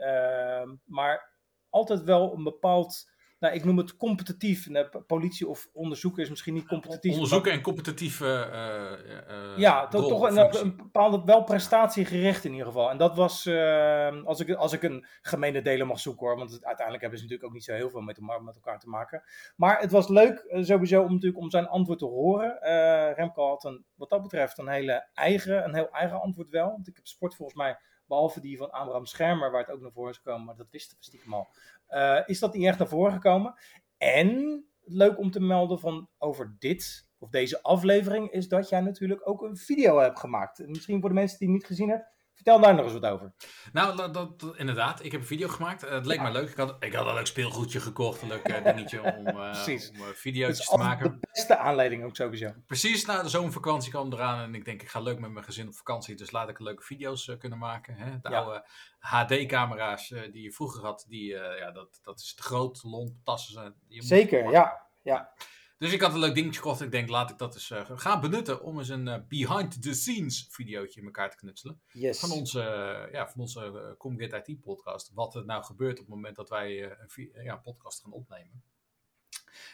maar 0.86 1.36
altijd 1.70 2.04
wel 2.04 2.34
een 2.34 2.44
bepaald, 2.44 3.10
nou, 3.40 3.54
ik 3.54 3.64
noem 3.66 3.78
het 3.78 3.96
competitief. 3.98 4.70
Nou, 4.70 4.88
politie 5.08 5.48
of 5.48 5.70
onderzoeken 5.74 6.24
is 6.24 6.30
misschien 6.30 6.54
niet 6.54 6.68
competitief. 6.68 7.14
Onderzoeken 7.14 7.52
en 7.52 7.62
competitieve. 7.62 8.26
eh, 8.52 9.52
eh, 9.54 9.58
Ja, 9.58 9.88
to- 9.88 10.00
rol, 10.00 10.08
toch 10.10 10.30
een, 10.30 10.36
een 10.62 10.76
bepaalde, 10.76 11.22
wel 11.26 11.44
prestatiegericht 11.44 12.46
in 12.46 12.52
ieder 12.52 12.66
geval. 12.68 12.90
En 12.90 12.98
dat 12.98 13.16
was, 13.16 13.46
eh, 13.46 14.24
als, 14.24 14.40
ik, 14.40 14.54
als 14.56 14.74
ik 14.74 14.84
een 14.84 15.06
gemene 15.22 15.62
delen 15.62 15.88
mag 15.88 16.00
zoeken 16.00 16.28
hoor, 16.28 16.38
want 16.38 16.52
het- 16.52 16.64
uiteindelijk 16.66 17.02
hebben 17.02 17.20
ze 17.20 17.26
natuurlijk 17.26 17.50
ook 17.50 17.56
niet 17.60 17.68
zo 17.68 17.74
heel 17.74 17.90
veel 17.90 18.02
met, 18.02 18.20
met 18.44 18.56
elkaar 18.56 18.80
te 18.80 18.90
maken. 18.90 19.24
Maar 19.56 19.80
het 19.80 19.92
was 19.92 20.08
leuk 20.08 20.38
eh, 20.40 20.64
sowieso 20.64 21.02
om, 21.04 21.12
natuurlijk, 21.12 21.42
om 21.42 21.50
zijn 21.50 21.68
antwoord 21.68 22.00
te 22.00 22.06
horen. 22.06 22.62
Eh, 22.62 23.16
Remco 23.16 23.48
had 23.48 23.64
een, 23.64 23.86
wat 23.96 24.10
dat 24.10 24.22
betreft 24.22 24.58
een, 24.58 24.68
hele 24.68 25.08
eigen, 25.14 25.64
een 25.64 25.74
heel 25.76 25.90
eigen 25.92 26.22
antwoord 26.22 26.50
wel. 26.50 26.70
Want 26.72 26.88
ik 26.88 26.96
heb 26.96 27.08
sport 27.08 27.36
volgens 27.36 27.58
mij, 27.58 27.78
behalve 28.08 28.40
die 28.40 28.58
van 28.58 28.72
Abraham 28.72 29.06
Schermer, 29.06 29.52
waar 29.52 29.62
het 29.62 29.72
ook 29.72 29.82
naar 29.82 29.92
voren 29.92 30.12
is 30.12 30.18
gekomen, 30.18 30.46
maar 30.46 30.56
dat 30.56 30.70
wisten 30.72 30.98
we 30.98 31.04
stiekem 31.04 31.34
al, 31.34 31.48
eh, 31.88 32.20
is 32.26 32.40
dat 32.40 32.54
niet 32.54 32.66
echt 32.66 32.80
naar 32.80 32.88
voren 32.88 33.14
gekomen. 33.14 33.54
En 33.98 34.66
leuk 34.84 35.18
om 35.18 35.32
te 35.32 35.40
melden 35.40 35.80
van 35.80 36.10
over 36.18 36.56
dit, 36.60 37.08
of 37.18 37.30
deze 37.30 37.64
aflevering, 37.64 38.32
is 38.32 38.48
dat 38.48 38.70
jij 38.70 38.82
natuurlijk 38.82 39.28
ook 39.30 39.42
een 39.42 39.58
video 39.58 40.00
hebt 40.00 40.20
gemaakt. 40.20 40.60
En 40.60 40.70
Misschien 40.70 41.00
voor 41.00 41.10
de 41.10 41.16
mensen 41.16 41.38
die 41.38 41.48
het 41.48 41.58
niet 41.58 41.68
gezien 41.68 41.90
hebben, 41.90 42.08
vertel 42.48 42.66
daar 42.68 42.76
nog 42.76 42.94
eens 42.94 43.02
wat 43.02 43.12
over. 43.12 43.34
Nou, 43.74 44.12
dat, 44.12 44.54
inderdaad. 44.58 45.04
Ik 45.04 45.12
heb 45.12 45.22
een 45.22 45.28
video 45.28 45.48
gemaakt. 45.48 45.84
Eh, 45.84 45.92
het 45.92 46.06
leek 46.06 46.22
me 46.22 46.32
leuk. 46.32 46.50
Ik 46.50 46.58
had, 46.58 46.76
ik 46.80 46.94
had 46.94 47.08
een 47.08 47.14
leuk 47.14 47.28
speelgoedje 47.28 47.80
gekocht. 47.80 48.22
Een 48.22 48.28
leuk 48.28 48.44
eh, 48.44 48.64
dingetje 48.64 49.02
om, 49.02 49.28
eh 49.38 49.68
om 49.68 49.98
Dat 49.98 50.16
video's 50.18 50.66
te 50.66 50.78
maken. 50.78 51.12
de 51.12 51.28
beste 51.32 51.58
aanleiding 51.58 52.04
ook 52.04 52.16
sowieso. 52.16 52.54
Precies, 52.66 53.06
na 53.06 53.24
de 53.24 53.30
zomervakantie 53.30 53.92
kwam 53.92 54.14
eraan. 54.14 54.44
En 54.44 54.56
ik 54.56 54.66
denk, 54.66 54.82
ik 54.82 54.90
ga 54.90 55.00
leuk 55.00 55.20
met 55.20 55.32
mijn 55.32 55.46
gezin 55.46 55.68
op 55.68 55.76
vakantie. 55.76 56.16
Dus 56.16 56.32
laat 56.32 56.50
ik 56.50 56.60
leuke 56.60 56.84
video's 56.84 57.36
kunnen 57.40 57.58
maken. 57.58 57.96
Hè? 57.96 58.20
De 58.22 58.30
Ja. 58.30 58.40
oude 58.40 58.66
HD-camera's 59.00 60.08
die 60.08 60.44
je 60.44 60.52
vroeger 60.52 60.84
had. 60.84 61.06
Die, 61.08 61.28
ja, 61.36 61.72
dat, 61.72 62.00
dat 62.04 62.20
is 62.20 62.34
te 62.34 62.44
groot, 62.44 62.84
lomp, 62.84 63.16
tassen. 63.24 63.76
moet 63.88 64.06
Zeker, 64.06 64.52
ja. 64.52 64.88
ja. 65.02 65.32
Dus 65.78 65.94
ik 65.94 66.02
had 66.02 66.14
een 66.14 66.20
leuk 66.20 66.36
dingetje 66.36 66.60
gekocht. 66.60 66.82
Ik 66.82 66.92
denk, 66.92 67.10
laat 67.10 67.30
ik 67.30 67.38
dat 67.38 67.54
eens 67.54 67.72
eh, 67.72 67.90
gaan 67.96 68.22
benutten. 68.22 68.62
Om 68.62 68.78
eens 68.78 68.90
een 68.90 69.08
eh, 69.08 69.20
behind-the-scenes 69.28 70.48
videootje 70.50 71.00
in 71.00 71.06
elkaar 71.06 71.30
te 71.30 71.38
knutselen. 71.38 71.82
Yes. 71.92 72.20
van 72.20 72.32
onze, 72.32 72.62
eh, 72.62 73.12
ja, 73.12 73.30
van 73.30 73.42
onze 73.42 73.96
Comget 73.98 74.48
IT 74.48 74.62
podcast. 74.62 75.12
Wat 75.14 75.36
er 75.36 75.46
nou 75.46 75.64
gebeurt 75.64 76.00
op 76.00 76.06
het 76.06 76.16
moment 76.16 76.36
dat 76.36 76.50
wij 76.50 76.84
een 76.84 77.44
ja, 77.44 77.56
podcast 77.56 78.02
gaan 78.02 78.12
opnemen. 78.12 78.64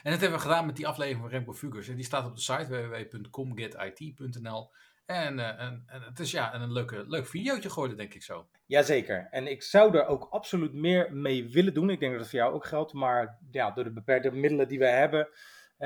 En 0.04 0.12
dat 0.12 0.20
hebben 0.20 0.40
we 0.40 0.46
gedaan 0.46 0.66
met 0.66 0.76
die 0.76 0.88
aflevering 0.88 1.22
van 1.22 1.30
Remco 1.30 1.54
Fugers. 1.54 1.88
En 1.88 1.96
die 1.96 2.06
staat 2.06 2.26
op 2.26 2.36
de 2.36 2.42
site 2.42 2.68
www.comgetit.nl. 2.68 4.72
En, 5.06 5.58
en, 5.58 5.84
en 5.86 6.02
het 6.02 6.20
is 6.20 6.32
ja, 6.32 6.54
een 6.54 6.72
leuke, 6.72 7.04
leuk 7.08 7.28
videootje 7.28 7.70
geworden, 7.70 7.98
denk 7.98 8.14
ik 8.14 8.24
zo. 8.24 8.48
Jazeker. 8.66 9.28
En 9.32 9.48
ik 9.48 9.64
zou 9.64 9.98
er 9.98 10.06
ook 10.06 10.28
absoluut 10.30 10.74
meer 10.74 11.14
mee 11.14 11.50
willen 11.50 11.74
doen. 11.74 11.90
Ik 11.90 12.00
denk 12.00 12.12
dat 12.12 12.22
het 12.22 12.30
voor 12.30 12.40
jou 12.40 12.54
ook 12.54 12.66
geldt. 12.66 12.94
Maar 12.94 13.38
ja, 13.52 13.72
door 13.72 13.84
de 13.84 13.94
beperkte 13.94 14.32
middelen 14.32 14.68
die 14.68 14.80
wij 14.80 14.98
hebben. 14.98 15.28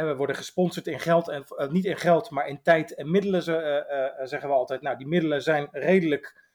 We 0.06 0.16
worden 0.16 0.36
gesponsord 0.36 0.88
in 0.88 1.00
geld. 1.00 1.28
En, 1.28 1.44
eh, 1.58 1.68
niet 1.70 1.86
in 1.86 1.98
geld, 1.98 2.30
maar 2.30 2.48
in 2.48 2.62
tijd 2.62 2.96
en 2.96 3.12
middelen. 3.12 3.46
eh, 3.46 4.08
eh, 4.08 4.28
zeggen 4.28 4.50
we 4.50 4.56
altijd. 4.56 4.82
Nou, 4.82 4.98
die 4.98 5.08
middelen 5.08 5.42
zijn 5.42 5.68
redelijk 5.72 6.46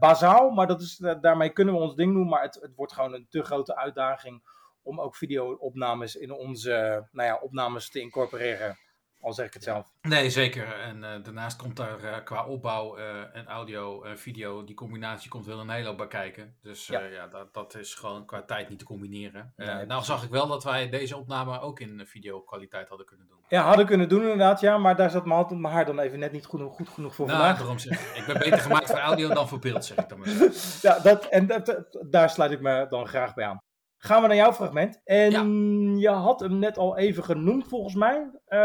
bazaal. 0.00 0.50
Maar 0.50 0.66
dat 0.66 0.80
is, 0.80 0.96
daarmee 1.20 1.50
kunnen 1.50 1.74
we 1.74 1.80
ons 1.80 1.94
ding 1.94 2.12
doen. 2.12 2.28
Maar 2.28 2.42
het, 2.42 2.54
het 2.54 2.74
wordt 2.74 2.92
gewoon 2.92 3.14
een 3.14 3.26
te 3.28 3.42
grote 3.42 3.76
uitdaging. 3.76 4.42
Om 4.82 5.00
ook 5.00 5.16
video-opnames 5.16 6.16
in 6.16 6.32
onze 6.32 7.06
nou 7.12 7.28
ja, 7.28 7.36
opnames 7.36 7.90
te 7.90 8.00
incorporeren. 8.00 8.78
Al 9.20 9.32
zeg 9.32 9.46
ik 9.46 9.54
het 9.54 9.62
zelf. 9.62 9.92
Nee, 10.02 10.30
zeker. 10.30 10.72
En 10.80 11.04
eh, 11.04 11.22
daarnaast 11.22 11.56
komt 11.56 11.76
daar 11.76 12.02
eh, 12.04 12.24
qua 12.24 12.46
opbouw 12.46 12.96
eh, 12.96 13.36
en 13.36 13.46
audio 13.46 14.02
en 14.02 14.18
video, 14.18 14.64
die 14.64 14.74
combinatie 14.74 15.30
komt 15.30 15.46
wel 15.46 15.60
een 15.60 15.70
hele 15.70 15.88
hoop 15.88 15.96
bij 15.96 16.06
kijken. 16.06 16.56
Dus 16.62 16.86
ja, 16.86 17.00
ja 17.00 17.26
dat, 17.26 17.54
dat 17.54 17.74
is 17.74 17.94
gewoon 17.94 18.26
qua 18.26 18.42
tijd 18.42 18.68
niet 18.68 18.78
te 18.78 18.84
combineren. 18.84 19.52
Nee, 19.56 19.86
nou 19.86 20.02
zag 20.02 20.22
ik 20.24 20.30
wel 20.30 20.46
dat 20.46 20.64
wij 20.64 20.88
deze 20.88 21.16
opname 21.16 21.60
ook 21.60 21.80
in 21.80 22.06
video-kwaliteit 22.06 22.88
hadden 22.88 23.06
kunnen 23.06 23.26
doen. 23.28 23.38
Ja, 23.48 23.62
hadden 23.62 23.86
kunnen 23.86 24.08
doen 24.08 24.20
inderdaad, 24.22 24.60
ja. 24.60 24.78
Maar 24.78 24.96
daar 24.96 25.10
zat 25.10 25.24
mijn 25.24 25.64
haar 25.64 25.86
dan 25.86 25.98
even 25.98 26.18
net 26.18 26.32
niet 26.32 26.46
goed, 26.46 26.60
goed 26.72 26.88
genoeg 26.88 27.14
voor 27.14 27.26
Nou, 27.26 27.38
vandaag. 27.38 27.58
daarom 27.58 27.78
zeg 27.78 28.00
ik. 28.00 28.16
Ik 28.16 28.26
ben 28.26 28.38
beter 28.38 28.58
gemaakt 28.58 28.86
voor 28.90 28.98
audio 28.98 29.28
dan 29.28 29.48
voor 29.48 29.58
beeld, 29.58 29.84
zeg 29.84 29.96
ik 29.98 30.08
dan 30.08 30.18
maar. 30.18 30.28
Ja, 30.82 30.98
dat, 30.98 31.24
en 31.24 31.46
dat- 31.46 31.86
daar 32.10 32.30
sluit 32.30 32.50
ik 32.50 32.60
me 32.60 32.86
dan 32.88 33.06
graag 33.06 33.34
bij 33.34 33.46
aan. 33.46 33.58
Gaan 34.02 34.22
we 34.22 34.28
naar 34.28 34.36
jouw 34.36 34.52
fragment. 34.52 35.00
En 35.04 35.98
je 35.98 36.08
had 36.08 36.40
hem 36.40 36.58
net 36.58 36.78
al 36.78 36.96
even 36.96 37.24
genoemd, 37.24 37.68
volgens 37.68 37.94
mij. 37.94 38.30
Eh, 38.46 38.58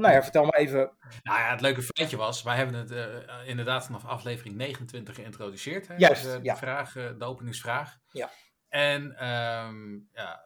nou 0.00 0.10
ja, 0.10 0.22
vertel 0.22 0.42
maar 0.42 0.58
even. 0.58 0.78
Nou 1.22 1.38
ja, 1.38 1.50
het 1.50 1.60
leuke 1.60 1.82
feitje 1.82 2.16
was, 2.16 2.42
wij 2.42 2.56
hebben 2.56 2.74
het 2.74 2.90
eh, 2.90 3.48
inderdaad 3.48 3.84
vanaf 3.84 4.04
aflevering 4.04 4.56
29 4.56 5.14
geïntroduceerd. 5.14 5.88
Hè? 5.88 5.94
Juist, 5.96 6.22
Dus, 6.22 6.32
eh, 6.32 6.38
de, 6.38 6.44
ja. 6.44 6.56
vraag, 6.56 6.96
eh, 6.96 7.04
de 7.18 7.24
openingsvraag. 7.24 7.98
Ja. 8.12 8.30
En 8.68 9.16
ehm, 9.16 9.98
ja, 10.12 10.42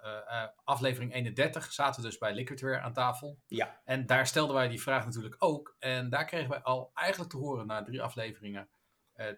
aflevering 0.64 1.14
31 1.14 1.72
zaten 1.72 2.02
we 2.02 2.08
dus 2.08 2.18
bij 2.18 2.34
Liquidware 2.34 2.80
aan 2.80 2.92
tafel. 2.92 3.38
Ja. 3.46 3.80
En 3.84 4.06
daar 4.06 4.26
stelden 4.26 4.54
wij 4.54 4.68
die 4.68 4.82
vraag 4.82 5.04
natuurlijk 5.04 5.36
ook. 5.38 5.76
En 5.78 6.10
daar 6.10 6.24
kregen 6.24 6.50
wij 6.50 6.62
al 6.62 6.90
eigenlijk 6.94 7.30
te 7.30 7.36
horen 7.36 7.66
na 7.66 7.82
drie 7.82 8.02
afleveringen 8.02 8.68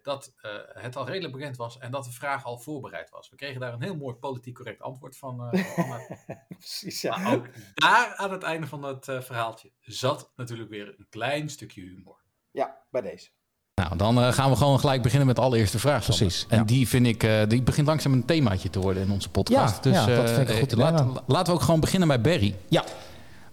dat 0.03 0.33
eh, 0.43 0.51
het 0.83 0.97
al 0.97 1.07
redelijk 1.07 1.33
bekend 1.33 1.57
was 1.57 1.79
en 1.79 1.91
dat 1.91 2.05
de 2.05 2.13
vraag 2.13 2.45
al 2.45 2.59
voorbereid 2.59 3.11
was. 3.11 3.31
We 3.31 3.37
kregen 3.37 3.61
daar 3.61 3.73
een 3.73 3.83
heel 3.83 3.97
mooi 3.97 4.15
politiek 4.15 4.55
correct 4.55 4.83
antwoord 4.83 5.17
van. 5.17 5.49
eh. 5.51 5.95
Precies, 6.59 7.01
ja. 7.01 7.19
Maar 7.19 7.35
ook 7.35 7.47
daar 7.75 8.15
aan 8.17 8.33
het 8.33 8.43
einde 8.43 8.67
van 8.67 8.83
het 8.83 9.09
eh, 9.09 9.21
verhaaltje 9.21 9.71
zat 9.81 10.33
natuurlijk 10.37 10.71
weer 10.71 10.87
een 10.99 11.07
klein 11.11 11.49
stukje 11.49 11.81
humor. 11.81 12.17
Ja, 12.51 12.77
bij 12.91 13.01
deze. 13.01 13.29
Nou, 13.75 13.97
dan 13.97 14.19
eh, 14.23 14.33
gaan 14.33 14.51
we 14.51 14.57
gewoon 14.57 14.81
gelijk 14.81 15.03
beginnen 15.03 15.27
met 15.27 15.37
de 15.37 15.43
allereerste 15.43 15.79
vraag. 15.79 16.05
Precies, 16.05 16.47
En 16.49 16.59
ja. 16.59 16.65
die 16.65 16.89
vind 16.89 17.07
ik, 17.07 17.23
eh, 17.23 17.47
die 17.49 17.63
begint 17.63 17.87
langzaam 17.87 18.13
een 18.13 18.25
themaatje 18.25 18.71
te 18.71 18.81
worden 18.81 19.03
in 19.03 19.11
onze 19.11 19.31
podcast. 19.31 19.75
Ja, 19.75 19.81
dus 19.81 19.95
ja, 19.95 20.07
dat 20.07 20.29
eh, 20.29 20.35
vind 20.35 20.49
ik 20.49 20.59
goed 20.59 20.73
eh, 20.73 20.79
laat- 20.79 21.23
laten 21.27 21.47
we 21.53 21.59
ook 21.59 21.65
gewoon 21.65 21.81
beginnen 21.81 22.09
bij 22.09 22.21
Barry. 22.21 22.57
Ja. 22.69 22.85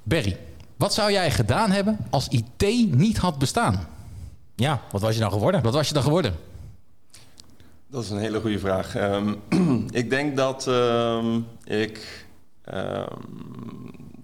Barry, 0.03 0.38
wat 0.77 0.93
zou 0.93 1.12
jij 1.12 1.31
gedaan 1.31 1.72
hebben 1.72 1.98
als 2.10 2.27
IT 2.27 2.62
niet 2.96 3.17
had 3.17 3.38
bestaan? 3.39 3.88
Ja, 4.59 4.81
wat 4.91 5.01
was 5.01 5.13
je 5.13 5.19
nou 5.19 5.31
geworden? 5.31 5.61
Wat 5.61 5.73
was 5.73 5.87
je 5.87 5.93
dan 5.93 6.03
geworden? 6.03 6.35
Dat 7.87 8.03
is 8.03 8.09
een 8.09 8.17
hele 8.17 8.39
goede 8.41 8.59
vraag. 8.59 8.95
Ehm, 8.95 9.33
ik 10.01 10.09
denk 10.09 10.37
dat 10.37 10.67
ehm, 10.67 11.39
ik 11.63 12.25
ehm, 12.63 13.07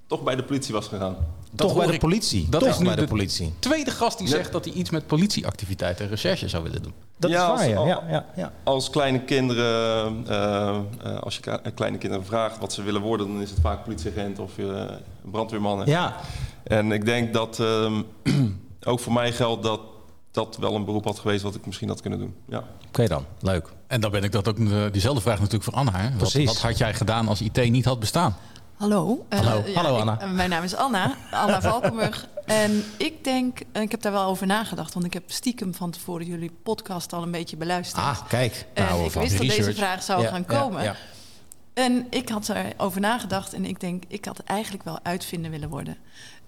toch 0.08 0.24
bij 0.24 0.36
de 0.36 0.44
politie 0.44 0.74
was 0.74 0.88
gegaan. 0.88 1.16
Dat 1.52 1.68
Toch 1.68 1.78
bij 1.78 1.88
de 1.88 1.94
ik- 1.94 2.00
politie. 2.00 2.48
Dat 2.50 2.60
Toch 2.62 2.70
is 2.70 2.78
nu 2.78 2.86
bij 2.86 2.96
de 2.96 3.02
de 3.02 3.08
politie. 3.08 3.54
tweede 3.60 3.92
gast 3.92 4.18
die 4.18 4.28
Ja. 4.28 4.34
zegt 4.36 4.52
dat 4.52 4.66
hij 4.66 4.74
iets 4.74 4.90
met 4.90 5.08
politieactiviteiten 5.08 6.06
en 6.06 6.12
recherche 6.12 6.48
zou 6.50 6.64
willen 6.64 6.82
doen. 6.82 6.94
Dat 7.18 7.32
Ja, 7.32 7.44
is 7.46 7.50
als- 7.52 7.60
waar, 7.60 7.70
ja. 7.70 7.76
al- 7.78 7.86
ja, 7.88 8.04
ja, 8.10 8.26
ja. 8.36 8.52
Als 8.64 8.90
kleine 8.90 9.20
kinderen, 9.22 10.24
eh, 10.28 10.76
eh, 11.04 11.20
als 11.20 11.36
je 11.36 11.42
ka- 11.42 11.62
kleine 11.76 11.98
kinderen 11.98 12.26
vraagt 12.26 12.60
wat 12.60 12.74
ze 12.74 12.82
willen 12.84 13.02
worden, 13.02 13.28
dan 13.28 13.42
is 13.42 13.50
het 13.50 13.60
vaak 13.60 13.84
politieagent 13.84 14.40
of 14.40 14.58
eh, 14.58 14.86
brandweerman. 15.22 15.86
Ja, 15.86 16.16
En 16.64 16.92
ik 16.92 17.06
denk 17.06 17.34
dat 17.34 17.60
ehm, 17.60 18.02
ook 18.92 19.00
voor 19.00 19.14
mij 19.14 19.32
geldt 19.32 19.64
dat 19.64 19.80
dat 20.34 20.58
wel 20.58 20.76
een 20.76 20.86
beroep 20.86 21.04
had 21.06 21.20
geweest 21.20 21.44
wat 21.44 21.56
ik 21.56 21.66
misschien 21.66 21.88
had 21.88 22.02
kunnen 22.02 22.20
doen. 22.20 22.36
Ja. 22.48 22.64
oké 22.88 23.08
dan. 23.08 23.26
Leuk. 23.40 23.68
En 23.88 24.02
dan 24.02 24.12
ben 24.12 24.24
ik 24.24 24.32
dat 24.32 24.48
ook 24.48 24.60
eh, 24.60 24.84
diezelfde 24.92 25.22
vraag 25.22 25.38
natuurlijk 25.38 25.64
voor 25.64 25.74
Anna. 25.74 25.92
Hè? 25.92 26.10
Wat, 26.10 26.18
Precies. 26.18 26.46
wat 26.46 26.58
had 26.62 26.78
jij 26.78 26.94
gedaan 26.94 27.28
als 27.28 27.42
IT 27.42 27.70
niet 27.70 27.86
had 27.86 28.00
bestaan? 28.00 28.36
Hallo. 28.76 29.26
Eh, 29.30 29.40
Hallo. 29.40 29.64
ja, 29.66 29.74
Hallo, 29.82 29.94
ik- 29.96 30.00
Anna. 30.02 30.20
eh, 30.20 30.32
mijn 30.32 30.50
naam 30.50 30.64
is 30.64 30.76
Anna, 30.76 31.16
Anna 31.32 31.62
Valkenburg. 31.62 32.28
en 32.46 32.84
ik 32.98 33.24
denk, 33.24 33.60
en 33.72 33.82
ik 33.82 33.92
heb 33.92 34.02
daar 34.02 34.12
wel 34.12 34.26
over 34.26 34.48
nagedacht, 34.48 34.94
want 34.94 35.06
ik 35.06 35.14
heb 35.14 35.24
stiekem 35.32 35.74
van 35.74 35.92
tevoren 35.92 36.26
jullie 36.26 36.52
podcast 36.64 37.14
al 37.14 37.24
een 37.24 37.32
beetje 37.32 37.58
beluisterd. 37.58 38.06
Ah, 38.06 38.18
kijk. 38.28 38.66
en 38.74 38.86
Nou, 38.86 39.06
ik 39.06 39.12
wist 39.12 39.38
dat 39.38 39.48
deze 39.48 39.74
vraag 39.74 40.04
zou 40.04 40.22
Ja, 40.22 40.30
gaan 40.30 40.44
ja, 40.48 40.60
komen. 40.60 40.84
ja. 40.84 40.96
En 41.74 42.08
ik 42.10 42.30
had 42.30 42.50
erover 42.50 43.02
nagedacht 43.02 43.54
en 43.54 43.66
ik 43.66 43.80
denk, 43.80 44.04
ik 44.08 44.26
had 44.26 44.40
eigenlijk 44.40 44.84
wel 44.84 45.00
uitvinder 45.04 45.52
willen 45.52 45.70
worden. 45.70 45.98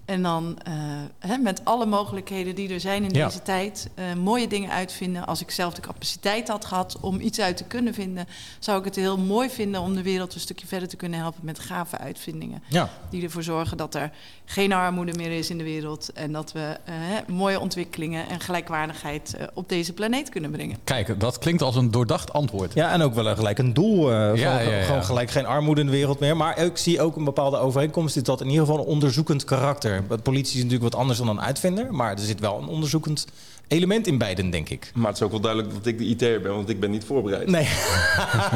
En 0.06 0.22
dan 0.22 0.58
eh, 0.64 0.72
hè, 1.18 1.36
met 1.36 1.60
alle 1.64 1.86
mogelijkheden 1.86 2.54
die 2.54 2.72
er 2.72 2.80
zijn 2.80 3.04
in 3.04 3.10
Ja. 3.14 3.24
deze 3.26 3.42
tijd, 3.42 3.88
eh, 3.94 4.04
mooie 4.14 4.48
dingen 4.48 4.70
uitvinden. 4.70 5.26
Als 5.26 5.40
ik 5.40 5.50
zelf 5.50 5.74
de 5.74 5.80
capaciteit 5.80 6.48
had 6.48 6.64
gehad 6.64 6.96
om 7.00 7.20
iets 7.20 7.40
uit 7.40 7.56
te 7.56 7.64
kunnen 7.64 7.94
vinden, 7.94 8.26
zou 8.58 8.78
ik 8.78 8.84
het 8.84 8.96
heel 8.96 9.18
mooi 9.18 9.50
vinden 9.50 9.80
om 9.80 9.94
de 9.94 10.02
wereld 10.02 10.34
een 10.34 10.40
stukje 10.40 10.66
verder 10.66 10.88
te 10.88 10.96
kunnen 10.96 11.18
helpen 11.18 11.40
met 11.44 11.58
gave 11.58 11.98
uitvindingen. 11.98 12.62
Ja. 12.68 12.88
Die 13.10 13.22
ervoor 13.22 13.42
zorgen 13.42 13.76
dat 13.76 13.94
er 13.94 14.10
geen 14.44 14.72
armoede 14.72 15.12
meer 15.16 15.30
is 15.38 15.50
in 15.50 15.58
de 15.58 15.64
wereld 15.64 16.10
en 16.14 16.32
dat 16.32 16.52
we 16.52 16.60
eh, 16.84 16.94
hè, 16.96 17.32
mooie 17.32 17.60
ontwikkelingen 17.60 18.28
en 18.28 18.40
gelijkwaardigheid 18.40 19.36
op 19.54 19.68
deze 19.68 19.92
planeet 19.92 20.28
kunnen 20.28 20.50
brengen. 20.50 20.76
Kijk, 20.84 21.20
dat 21.20 21.38
klinkt 21.38 21.62
als 21.62 21.76
een 21.76 21.90
doordacht 21.90 22.32
antwoord. 22.32 22.74
Ja, 22.74 22.92
en 22.92 23.02
ook 23.02 23.14
wel 23.14 23.26
een, 23.26 23.36
gelijk 23.36 23.58
een 23.58 23.74
doel. 23.74 24.12
eh, 24.12 24.34
Ja, 24.36 24.58
ja. 24.60 24.82
Gewoon 24.82 25.04
gelijk 25.04 25.30
geen 25.30 25.46
armoede 25.46 25.80
in 25.80 25.86
de 25.86 25.92
wereld 25.92 26.20
meer. 26.20 26.36
Maar 26.36 26.58
ik 26.58 26.76
zie 26.76 27.00
ook 27.00 27.16
een 27.16 27.24
bepaalde 27.24 27.56
overeenkomst. 27.58 28.16
Is 28.16 28.22
dat 28.22 28.40
in 28.40 28.48
ieder 28.48 28.66
geval 28.66 28.80
een 28.80 28.86
onderzoekend 28.86 29.44
karakter. 29.44 29.95
De 30.08 30.18
politie 30.18 30.56
is 30.56 30.62
natuurlijk 30.62 30.92
wat 30.92 31.00
anders 31.00 31.18
dan 31.18 31.28
een 31.28 31.40
uitvinder. 31.40 31.94
Maar 31.94 32.12
er 32.12 32.18
zit 32.18 32.40
wel 32.40 32.58
een 32.58 32.68
onderzoekend 32.68 33.26
element 33.68 34.06
in 34.06 34.18
beiden, 34.18 34.50
denk 34.50 34.68
ik. 34.68 34.90
Maar 34.94 35.06
het 35.06 35.16
is 35.16 35.22
ook 35.22 35.30
wel 35.30 35.40
duidelijk 35.40 35.74
dat 35.74 35.86
ik 35.86 35.98
de 35.98 36.04
IT'er 36.04 36.40
ben, 36.40 36.54
want 36.54 36.68
ik 36.68 36.80
ben 36.80 36.90
niet 36.90 37.04
voorbereid. 37.04 37.50
Nee. 37.50 37.68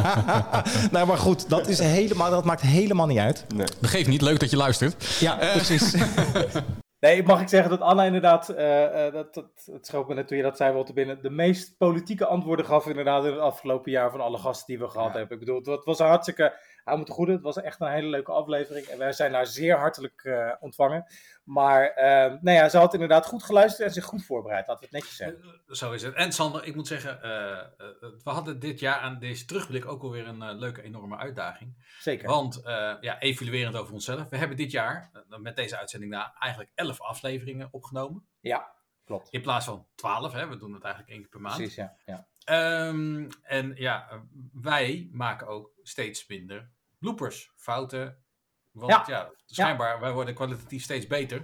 nou, 0.92 1.06
maar 1.06 1.18
goed, 1.18 1.48
dat, 1.48 1.68
is 1.68 1.78
helemaal, 1.78 2.30
dat 2.30 2.44
maakt 2.44 2.62
helemaal 2.62 3.06
niet 3.06 3.18
uit. 3.18 3.44
Nee. 3.54 3.66
Dat 3.80 3.90
geeft 3.90 4.08
niet, 4.08 4.22
leuk 4.22 4.40
dat 4.40 4.50
je 4.50 4.56
luistert. 4.56 5.18
Ja, 5.20 5.34
precies. 5.34 5.94
Nee, 7.00 7.22
mag 7.22 7.40
ik 7.40 7.48
zeggen 7.48 7.70
dat 7.70 7.80
Anna 7.80 8.04
inderdaad, 8.04 8.48
eh, 8.48 9.06
eh, 9.06 9.12
dat, 9.12 9.34
dat, 9.34 9.68
het 9.72 9.86
schoot 9.86 10.08
me 10.08 10.14
net 10.14 10.28
toen 10.28 10.36
je 10.36 10.42
dat 10.42 10.56
zei 10.56 10.72
wel 10.72 10.84
te 10.84 10.92
binnen, 10.92 11.22
de 11.22 11.30
meest 11.30 11.76
politieke 11.78 12.26
antwoorden 12.26 12.66
gaf 12.66 12.86
inderdaad 12.86 13.24
in 13.24 13.30
het 13.30 13.40
afgelopen 13.40 13.90
jaar 13.90 14.10
van 14.10 14.20
alle 14.20 14.38
gasten 14.38 14.66
die 14.66 14.78
we 14.78 14.88
gehad 14.88 15.12
hebben. 15.12 15.38
Ik 15.38 15.44
bedoel, 15.44 15.76
het 15.76 15.84
was 15.84 15.98
een 15.98 16.06
hij 16.90 16.98
moet 16.98 17.10
goede, 17.10 17.32
het 17.32 17.42
was 17.42 17.56
echt 17.56 17.80
een 17.80 17.90
hele 17.90 18.08
leuke 18.08 18.32
aflevering 18.32 18.86
en 18.86 18.98
wij 18.98 19.12
zijn 19.12 19.32
daar 19.32 19.46
zeer 19.46 19.76
hartelijk 19.76 20.24
eh, 20.24 20.52
ontvangen. 20.60 21.06
Maar 21.44 21.84
eh, 21.86 22.32
nou 22.40 22.56
ja, 22.56 22.68
ze 22.68 22.78
had 22.78 22.92
inderdaad 22.94 23.26
goed 23.26 23.42
geluisterd 23.42 23.88
en 23.88 23.94
zich 23.94 24.04
goed 24.04 24.24
voorbereid, 24.24 24.66
laten 24.66 24.80
we 24.80 24.88
het 24.90 24.94
netjes 24.94 25.16
zeggen. 25.16 25.42
Eh, 25.42 25.74
Zo 25.74 25.92
is 25.92 26.02
het. 26.02 26.14
En 26.14 26.32
Sander, 26.32 26.64
ik 26.64 26.74
moet 26.74 26.86
zeggen, 26.86 27.22
eh, 27.22 27.58
eh, 27.58 27.66
we 28.24 28.30
hadden 28.30 28.58
dit 28.60 28.80
jaar 28.80 28.98
aan 28.98 29.18
deze 29.18 29.44
terugblik 29.44 29.86
ook 29.86 30.02
alweer 30.02 30.26
een 30.26 30.42
eh, 30.42 30.58
leuke, 30.58 30.82
enorme 30.82 31.16
uitdaging. 31.16 31.74
Zeker. 32.00 32.28
Want, 32.28 32.62
eh, 32.62 32.94
ja, 33.00 33.20
evaluerend 33.20 33.76
over 33.76 33.92
onszelf. 33.92 34.28
We 34.28 34.36
hebben 34.36 34.56
dit 34.56 34.70
jaar, 34.70 35.10
eh, 35.30 35.38
met 35.38 35.56
deze 35.56 35.78
uitzending 35.78 36.12
na, 36.12 36.34
eigenlijk 36.38 36.72
11 36.74 37.00
afleveringen 37.00 37.68
opgenomen. 37.70 38.26
Ja, 38.40 38.72
klopt. 39.04 39.28
In 39.30 39.42
plaats 39.42 39.66
van 39.66 39.86
12, 39.94 40.32
hè. 40.32 40.48
We 40.48 40.56
doen 40.56 40.72
het 40.72 40.82
eigenlijk 40.82 41.12
één 41.12 41.20
keer 41.20 41.30
per 41.30 41.40
maand. 41.40 41.56
Precies, 41.56 41.74
ja. 41.74 41.96
ja. 42.06 42.28
Ehm, 42.44 43.28
en 43.42 43.72
ja, 43.76 44.08
eh, 44.10 44.18
wij 44.52 45.08
maken 45.12 45.46
ook 45.46 45.72
steeds 45.82 46.26
minder 46.26 46.70
bloopers, 47.00 47.52
fouten. 47.56 48.16
Want 48.70 48.90
Ja. 48.90 49.04
ja, 49.06 49.30
schijnbaar, 49.46 50.00
wij 50.00 50.12
worden 50.12 50.34
kwalitatief 50.34 50.82
steeds 50.82 51.06
beter. 51.06 51.42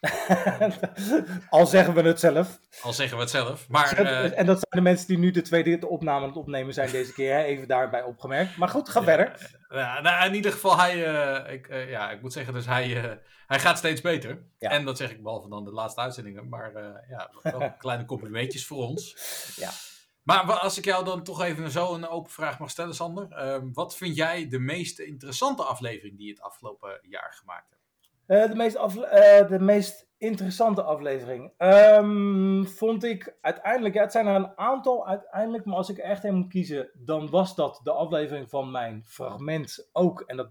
Al 1.50 1.66
zeggen 1.66 1.94
we 1.94 2.02
het 2.02 2.20
zelf. 2.20 2.58
Al 2.82 2.92
zeggen 2.92 3.16
we 3.16 3.22
het 3.22 3.32
zelf. 3.32 3.68
Maar 3.68 3.98
eh, 3.98 4.38
en 4.38 4.46
dat 4.46 4.58
zijn 4.58 4.84
de 4.84 4.90
mensen 4.90 5.06
die 5.06 5.18
nu 5.18 5.30
de 5.30 5.42
tweede 5.42 5.88
opname 5.88 6.20
aan 6.20 6.28
het 6.28 6.36
opnemen 6.36 6.74
zijn 6.74 6.90
deze 6.90 7.12
keer, 7.12 7.34
hè? 7.34 7.42
even 7.42 7.68
daarbij 7.68 8.02
opgemerkt. 8.02 8.56
Maar 8.56 8.68
goed, 8.68 8.88
ga 8.88 9.02
verder. 9.02 9.56
Ja, 9.68 10.00
nou, 10.00 10.26
in 10.26 10.34
ieder 10.34 10.52
geval, 10.52 10.78
hij, 10.78 11.06
eh, 11.06 11.52
ik, 11.52 11.68
eh, 11.68 11.90
ja, 11.90 12.10
ik 12.10 12.22
moet 12.22 12.32
zeggen, 12.32 12.54
dus 12.54 12.66
hij, 12.66 13.18
hij 13.46 13.58
gaat 13.60 13.78
steeds 13.78 14.00
beter. 14.00 14.42
En 14.58 14.84
dat 14.84 14.96
zeg 14.96 15.10
ik 15.10 15.22
behalve 15.22 15.48
dan 15.48 15.64
de 15.64 15.72
laatste 15.72 16.00
uitzendingen. 16.00 16.48
Maar 16.48 16.72
ja, 17.08 17.30
wel 17.42 17.74
kleine 17.78 18.04
complimentjes 18.04 18.66
voor 18.66 18.86
ons. 18.86 19.16
Ja. 19.56 19.70
Maar 20.28 20.52
als 20.52 20.78
ik 20.78 20.84
jou 20.84 21.04
dan 21.04 21.22
toch 21.22 21.42
even 21.42 21.70
zo 21.70 21.94
een 21.94 22.08
open 22.08 22.30
vraag 22.30 22.58
mag 22.58 22.70
stellen, 22.70 22.94
Sander. 22.94 23.28
ehm, 23.30 23.72
wat 23.72 23.96
vind 23.96 24.16
jij 24.16 24.48
de 24.48 24.58
meest 24.58 24.98
interessante 24.98 25.62
aflevering 25.62 26.16
die 26.16 26.26
je 26.26 26.32
het 26.32 26.42
afgelopen 26.42 27.00
jaar 27.02 27.32
gemaakt 27.32 27.70
hebt? 27.70 27.82
Eh, 28.26 28.50
de, 28.50 28.56
meest 28.56 28.76
eh, 28.76 29.48
de 29.48 29.58
meest 29.60 30.08
interessante 30.18 30.82
aflevering. 30.82 31.52
Ehm, 31.56 32.64
vond 32.64 33.04
ik 33.04 33.36
uiteindelijk, 33.40 33.94
ja, 33.94 34.02
het 34.02 34.12
zijn 34.12 34.26
er 34.26 34.34
een 34.34 34.58
aantal 34.58 35.06
uiteindelijk, 35.06 35.64
maar 35.64 35.76
als 35.76 35.88
ik 35.88 35.98
echt 35.98 36.24
een 36.24 36.34
moet 36.34 36.48
kiezen, 36.48 36.90
dan 36.94 37.30
was 37.30 37.54
dat 37.54 37.80
de 37.82 37.92
aflevering 37.92 38.50
van 38.50 38.70
mijn 38.70 39.04
fragment 39.04 39.88
ook. 39.92 40.20
En 40.20 40.36
dat 40.36 40.50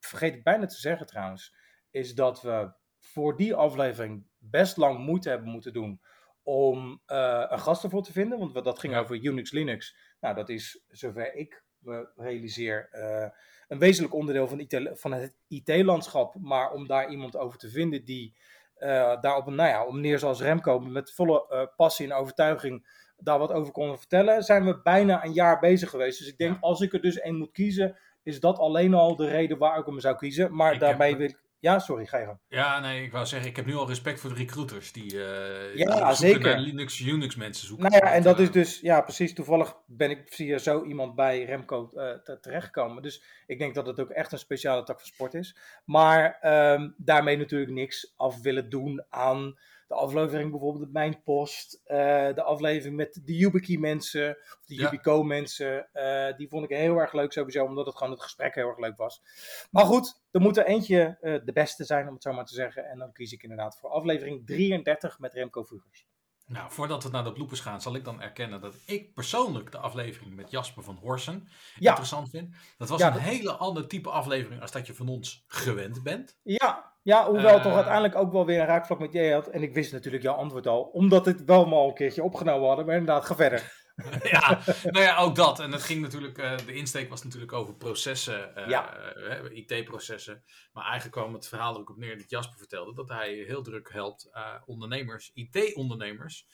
vergeet 0.00 0.34
ik 0.34 0.44
bijna 0.44 0.66
te 0.66 0.80
zeggen 0.80 1.06
trouwens, 1.06 1.54
is 1.90 2.14
dat 2.14 2.42
we 2.42 2.72
voor 2.98 3.36
die 3.36 3.54
aflevering 3.54 4.26
best 4.38 4.76
lang 4.76 4.98
moeite 4.98 5.28
hebben 5.28 5.50
moeten 5.50 5.72
doen 5.72 6.00
om 6.42 7.00
eh, 7.06 7.44
een 7.48 7.58
gast 7.58 7.84
ervoor 7.84 8.02
te 8.02 8.12
vinden. 8.12 8.38
Want 8.38 8.64
dat 8.64 8.78
ging 8.78 8.96
over 8.96 9.24
Unix 9.24 9.50
Linux. 9.52 9.96
Nou, 10.20 10.34
dat 10.34 10.48
is, 10.48 10.84
zover 10.88 11.34
ik 11.34 11.64
me 11.78 12.08
realiseer, 12.16 12.88
eh, 12.90 13.28
een 13.68 13.78
wezenlijk 13.78 14.14
onderdeel 14.14 14.48
van, 14.48 14.60
IT 14.60 14.90
van 14.92 15.12
het 15.12 15.34
IT-landschap. 15.48 16.34
Maar 16.40 16.72
om 16.72 16.86
daar 16.86 17.10
iemand 17.10 17.36
over 17.36 17.58
te 17.58 17.70
vinden 17.70 18.04
die 18.04 18.36
eh, 18.74 19.20
daar 19.20 19.36
op 19.36 19.46
een, 19.46 19.54
nou 19.54 19.68
ja, 19.68 19.86
om 19.86 20.00
neer 20.00 20.18
zoals 20.18 20.40
Remco 20.40 20.78
met 20.80 21.12
volle 21.12 21.70
passie 21.76 22.06
en 22.06 22.12
overtuiging 22.16 23.00
daar 23.16 23.38
wat 23.38 23.52
over 23.52 23.72
kon 23.72 23.98
vertellen, 23.98 24.42
zijn 24.42 24.64
we 24.64 24.80
bijna 24.82 25.24
een 25.24 25.32
jaar 25.32 25.58
bezig 25.58 25.90
geweest. 25.90 26.18
Dus 26.18 26.28
ik 26.28 26.38
denk, 26.38 26.56
als 26.60 26.80
ik 26.80 26.92
er 26.92 27.00
dus 27.00 27.18
één 27.20 27.36
moet 27.36 27.52
kiezen, 27.52 27.98
is 28.22 28.40
dat 28.40 28.58
alleen 28.58 28.94
al 28.94 29.16
de 29.16 29.28
reden 29.28 29.58
waar 29.58 29.78
ik 29.78 29.86
hem 29.86 30.00
zou 30.00 30.16
kiezen. 30.16 30.54
Maar 30.54 30.72
Ik 30.74 30.80
daarmee 30.80 31.08
heb- 31.08 31.18
wil 31.18 31.28
ik... 31.28 31.40
Ja, 31.62 31.78
sorry, 31.78 32.06
ga 32.06 32.18
je 32.18 32.24
gang. 32.26 32.38
Ja, 32.48 32.80
nee, 32.80 33.02
ik 33.04 33.12
wou 33.12 33.26
zeggen, 33.26 33.48
ik 33.50 33.56
heb 33.56 33.66
nu 33.66 33.74
al 33.74 33.88
respect 33.88 34.20
voor 34.20 34.30
de 34.30 34.36
recruiters 34.36 34.92
die, 34.92 35.24
eh 35.24 35.74
Ja, 35.74 35.84
die 35.84 35.94
zoeken 35.94 36.16
zeker. 36.16 36.40
naar 36.40 36.58
Linux, 36.58 37.00
Unix 37.00 37.36
mensen 37.36 37.66
zoeken. 37.66 37.90
Nou 37.90 38.04
ja, 38.04 38.12
en 38.12 38.22
dat 38.22 38.38
is 38.38 38.50
dus, 38.50 38.80
ja, 38.80 39.00
precies. 39.00 39.34
Toevallig 39.34 39.76
ben 39.86 40.10
ik 40.10 40.22
via 40.28 40.58
zo 40.58 40.84
iemand 40.84 41.14
bij 41.14 41.44
Remco 41.44 41.90
eh, 41.94 42.10
te- 42.10 42.38
terechtgekomen. 42.40 43.02
Dus 43.02 43.22
ik 43.46 43.58
denk 43.58 43.74
dat 43.74 43.86
het 43.86 44.00
ook 44.00 44.10
echt 44.10 44.32
een 44.32 44.38
speciale 44.38 44.82
tak 44.82 44.98
van 45.00 45.08
sport 45.08 45.34
is. 45.34 45.56
Maar 45.84 46.38
ehm, 46.40 46.90
daarmee 46.96 47.36
natuurlijk 47.36 47.72
niks 47.72 48.12
af 48.16 48.40
willen 48.40 48.68
doen 48.68 49.04
aan 49.08 49.58
de 49.92 49.98
aflevering 49.98 50.50
bijvoorbeeld 50.50 50.84
met 50.84 50.92
Mijn 50.92 51.22
Post. 51.22 51.80
eh, 51.84 51.96
de 52.34 52.42
aflevering 52.42 52.96
met 52.96 53.20
de 53.24 53.36
YubiKey 53.36 53.76
mensen, 53.76 54.30
of 54.36 54.62
de 54.64 54.74
Ja. 54.74 54.82
Yubico 54.82 55.22
mensen. 55.22 55.88
eh, 55.92 56.36
die 56.36 56.48
vond 56.48 56.64
ik 56.70 56.76
heel 56.76 56.96
erg 56.98 57.12
leuk 57.12 57.32
sowieso, 57.32 57.64
omdat 57.64 57.86
het 57.86 57.96
gewoon 57.96 58.12
het 58.12 58.22
gesprek 58.22 58.54
heel 58.54 58.68
erg 58.68 58.78
leuk 58.78 58.96
was. 58.96 59.22
Maar 59.70 59.84
goed, 59.84 60.22
er 60.30 60.40
moet 60.40 60.56
er 60.56 60.64
eentje 60.66 61.18
eh, 61.20 61.38
de 61.44 61.52
beste 61.52 61.84
zijn, 61.84 62.06
om 62.08 62.14
het 62.14 62.22
zo 62.22 62.32
maar 62.32 62.44
te 62.44 62.54
zeggen. 62.54 62.84
En 62.84 62.98
dan 62.98 63.12
kies 63.12 63.32
ik 63.32 63.42
inderdaad 63.42 63.78
voor 63.78 63.90
aflevering 63.90 64.46
33 64.46 65.18
met 65.18 65.32
Remco 65.34 65.62
Vugers. 65.62 66.06
Nou, 66.46 66.70
voordat 66.72 67.02
we 67.02 67.08
naar 67.10 67.24
de 67.24 67.32
bloepers 67.32 67.60
gaan, 67.60 67.80
zal 67.80 67.94
ik 67.94 68.04
dan 68.04 68.20
erkennen 68.22 68.60
dat 68.60 68.74
ik 68.86 69.14
persoonlijk 69.14 69.72
de 69.72 69.78
aflevering 69.78 70.34
met 70.34 70.50
Jasper 70.50 70.82
van 70.82 70.98
Horsen 71.00 71.48
Ja. 71.78 71.88
interessant 71.88 72.30
vind. 72.30 72.54
Dat 72.78 72.88
was 72.88 73.00
Ja, 73.00 73.06
een 73.06 73.12
dat- 73.12 73.22
hele 73.22 73.52
ander 73.52 73.86
type 73.88 74.10
aflevering 74.10 74.60
als 74.60 74.72
dat 74.72 74.86
je 74.86 74.94
van 74.94 75.08
ons 75.08 75.44
gewend 75.46 76.02
bent. 76.02 76.38
Ja, 76.42 76.92
ja 77.02 77.26
hoewel 77.26 77.56
Eh, 77.56 77.62
toch 77.62 77.74
uiteindelijk 77.74 78.14
ook 78.16 78.32
wel 78.32 78.46
weer 78.46 78.60
een 78.60 78.66
raakvlak 78.66 78.98
met 78.98 79.12
jij 79.12 79.32
had. 79.32 79.46
En 79.46 79.62
ik 79.62 79.74
wist 79.74 79.92
natuurlijk 79.92 80.22
jouw 80.22 80.34
antwoord 80.34 80.66
al, 80.66 80.82
omdat 80.82 81.26
het 81.26 81.44
wel 81.44 81.64
maar 81.66 81.78
al 81.78 81.88
een 81.88 81.94
keertje 81.94 82.22
opgenomen 82.22 82.66
hadden. 82.66 82.86
Maar 82.86 82.96
inderdaad, 82.96 83.24
ga 83.24 83.34
verder. 83.34 83.80
ja, 84.32 84.60
nou 84.84 85.04
ja, 85.04 85.16
ook 85.16 85.34
dat. 85.36 85.60
En 85.60 85.72
het 85.72 85.82
ging 85.82 86.00
natuurlijk, 86.00 86.38
eh, 86.38 86.56
de 86.56 86.74
insteek 86.74 87.08
was 87.08 87.22
natuurlijk 87.22 87.52
over 87.52 87.74
processen, 87.74 88.56
eh, 88.56 88.68
Ja. 88.68 89.14
IT-processen. 89.50 90.44
Maar 90.72 90.84
eigenlijk 90.84 91.14
kwam 91.14 91.34
het 91.34 91.48
verhaal 91.48 91.74
er 91.74 91.80
ook 91.80 91.90
op 91.90 91.96
neer 91.96 92.18
dat 92.18 92.30
Jasper 92.30 92.58
vertelde 92.58 92.94
dat 92.94 93.08
hij 93.08 93.32
heel 93.34 93.62
druk 93.62 93.92
helpt 93.92 94.28
eh, 94.32 94.54
ondernemers, 94.64 95.30
IT-ondernemers, 95.34 96.46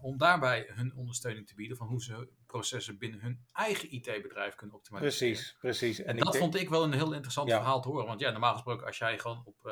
om 0.00 0.18
daarbij 0.18 0.70
hun 0.74 0.94
ondersteuning 0.94 1.46
te 1.46 1.54
bieden 1.54 1.76
van 1.76 1.86
hoe 1.86 2.02
ze 2.02 2.28
processen 2.46 2.98
binnen 2.98 3.20
hun 3.20 3.44
eigen 3.52 3.92
IT-bedrijf 3.92 4.54
kunnen 4.54 4.76
optimaliseren. 4.76 5.32
Precies, 5.32 5.56
precies. 5.58 6.02
En 6.02 6.16
dat 6.16 6.36
vond 6.36 6.54
ik 6.54 6.68
wel 6.68 6.82
een 6.84 6.92
heel 6.92 7.12
interessant 7.12 7.48
Ja. 7.48 7.56
verhaal 7.56 7.80
te 7.80 7.88
horen. 7.88 8.06
Want 8.06 8.20
ja, 8.20 8.30
normaal 8.30 8.52
gesproken, 8.52 8.86
als 8.86 8.98
jij 8.98 9.18
gewoon 9.18 9.42
op, 9.44 9.66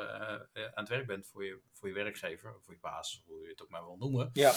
aan 0.53 0.71
het 0.73 0.89
werk 0.89 1.07
bent 1.07 1.27
voor 1.27 1.45
je, 1.45 1.59
voor 1.73 1.87
je 1.87 1.93
werkgever, 1.93 2.55
of 2.55 2.63
voor 2.63 2.73
je 2.73 2.79
baas, 2.79 3.21
hoe 3.25 3.41
je 3.41 3.49
het 3.49 3.61
ook 3.61 3.69
maar 3.69 3.85
wil 3.85 3.97
noemen, 3.97 4.29
Ja. 4.33 4.53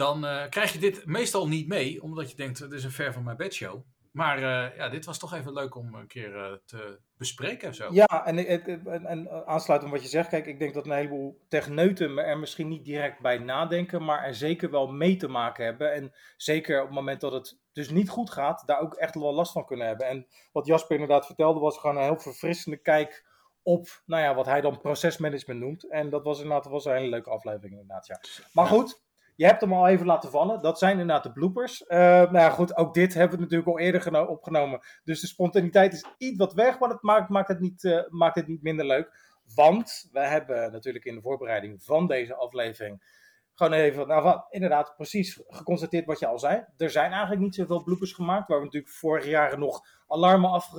Dan 0.00 0.26
eh, 0.26 0.48
krijg 0.48 0.72
je 0.72 0.78
dit 0.78 1.06
meestal 1.06 1.48
niet 1.48 1.68
mee, 1.68 2.02
omdat 2.02 2.30
je 2.30 2.36
denkt, 2.36 2.58
het 2.58 2.72
is 2.72 2.84
een 2.84 2.90
ver 2.90 3.12
van 3.12 3.24
mijn 3.24 3.36
bedshow. 3.36 3.82
Maar 4.12 4.36
eh, 4.36 4.76
ja, 4.76 4.88
dit 4.88 5.04
was 5.04 5.18
toch 5.18 5.34
even 5.34 5.52
leuk 5.52 5.74
om 5.74 5.94
een 5.94 6.06
keer 6.06 6.36
eh, 6.36 6.52
te 6.64 6.98
bespreken. 7.16 7.74
Zo. 7.74 7.88
Ja, 7.92 8.26
en, 8.26 8.46
en, 8.46 8.86
en, 8.86 9.06
en 9.06 9.46
aansluitend 9.46 9.92
op 9.92 9.96
wat 9.96 10.04
je 10.06 10.16
zegt, 10.16 10.28
kijk, 10.28 10.46
ik 10.46 10.58
denk 10.58 10.74
dat 10.74 10.86
een 10.86 10.92
heleboel 10.92 11.40
techneuten 11.48 12.18
er 12.18 12.38
misschien 12.38 12.68
niet 12.68 12.84
direct 12.84 13.20
bij 13.20 13.38
nadenken, 13.38 14.04
maar 14.04 14.24
er 14.24 14.34
zeker 14.34 14.70
wel 14.70 14.86
mee 14.86 15.16
te 15.16 15.28
maken 15.28 15.64
hebben. 15.64 15.92
En 15.92 16.12
zeker 16.36 16.80
op 16.80 16.86
het 16.86 16.94
moment 16.94 17.20
dat 17.20 17.32
het 17.32 17.58
dus 17.72 17.90
niet 17.90 18.08
goed 18.08 18.30
gaat, 18.30 18.62
daar 18.66 18.80
ook 18.80 18.94
echt 18.94 19.14
wel 19.14 19.34
last 19.34 19.52
van 19.52 19.66
kunnen 19.66 19.86
hebben. 19.86 20.06
En 20.06 20.26
wat 20.52 20.66
Jasper 20.66 20.94
inderdaad 20.96 21.26
vertelde, 21.26 21.60
was 21.60 21.78
gewoon 21.78 21.96
een 21.96 22.02
heel 22.02 22.18
verfrissende 22.18 22.76
kijk 22.76 23.28
op, 23.62 24.02
nou 24.06 24.22
ja, 24.22 24.34
wat 24.34 24.46
hij 24.46 24.60
dan 24.60 24.80
procesmanagement 24.80 25.60
noemt. 25.60 25.90
En 25.90 26.10
dat 26.10 26.24
was 26.24 26.40
inderdaad 26.40 26.66
was 26.66 26.84
een 26.84 26.96
hele 26.96 27.08
leuke 27.08 27.30
aflevering 27.30 27.72
inderdaad, 27.72 28.06
ja. 28.06 28.20
Maar 28.52 28.66
goed, 28.66 29.02
je 29.40 29.46
hebt 29.46 29.60
hem 29.60 29.72
al 29.72 29.86
even 29.88 30.06
laten 30.06 30.30
vallen. 30.30 30.62
Dat 30.62 30.78
zijn 30.78 30.90
inderdaad 30.92 31.22
de 31.22 31.32
bloopers. 31.32 31.86
Eh, 31.86 31.98
nou 32.08 32.38
ja, 32.38 32.50
goed, 32.50 32.76
ook 32.76 32.94
dit 32.94 33.14
hebben 33.14 33.36
we 33.36 33.42
natuurlijk 33.42 33.70
al 33.70 33.78
eerder 33.78 34.00
geno- 34.00 34.24
opgenomen. 34.24 34.80
Dus 35.04 35.20
de 35.20 35.26
spontaniteit 35.26 35.92
is 35.92 36.04
iets 36.18 36.38
wat 36.38 36.52
weg, 36.54 36.78
maar 36.78 36.88
dat 36.88 37.02
maakt, 37.02 37.28
maakt, 37.28 37.48
het 37.48 37.60
niet, 37.60 37.84
eh, 37.84 38.00
maakt 38.08 38.34
het 38.34 38.46
niet 38.46 38.62
minder 38.62 38.86
leuk. 38.86 39.38
Want 39.54 40.08
we 40.12 40.20
hebben 40.20 40.72
natuurlijk 40.72 41.04
in 41.04 41.14
de 41.14 41.20
voorbereiding 41.20 41.82
van 41.84 42.06
deze 42.06 42.34
aflevering 42.34 43.18
gewoon 43.54 43.72
even, 43.72 44.06
nou, 44.06 44.22
wat- 44.22 44.46
inderdaad, 44.50 44.94
precies 44.96 45.40
geconstateerd 45.46 46.06
wat 46.06 46.18
je 46.18 46.26
al 46.26 46.38
zei. 46.38 46.64
Er 46.76 46.90
zijn 46.90 47.10
eigenlijk 47.10 47.40
niet 47.42 47.54
zoveel 47.54 47.82
bloopers 47.82 48.12
gemaakt, 48.12 48.48
waar 48.48 48.58
we 48.58 48.64
natuurlijk 48.64 48.92
vorig 48.92 49.26
jaar 49.26 49.58
nog 49.58 49.80
alarmen 50.06 50.50
af, 50.50 50.70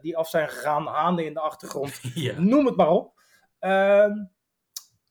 die 0.00 0.16
af 0.16 0.28
zijn 0.28 0.48
gegaan, 0.48 0.86
haanden 0.86 1.24
in 1.26 1.34
de 1.34 1.40
achtergrond. 1.40 2.00
Ja. 2.14 2.40
Noem 2.40 2.66
het 2.66 2.76
maar 2.76 2.90
op. 2.90 3.12
Ehm 3.58 4.12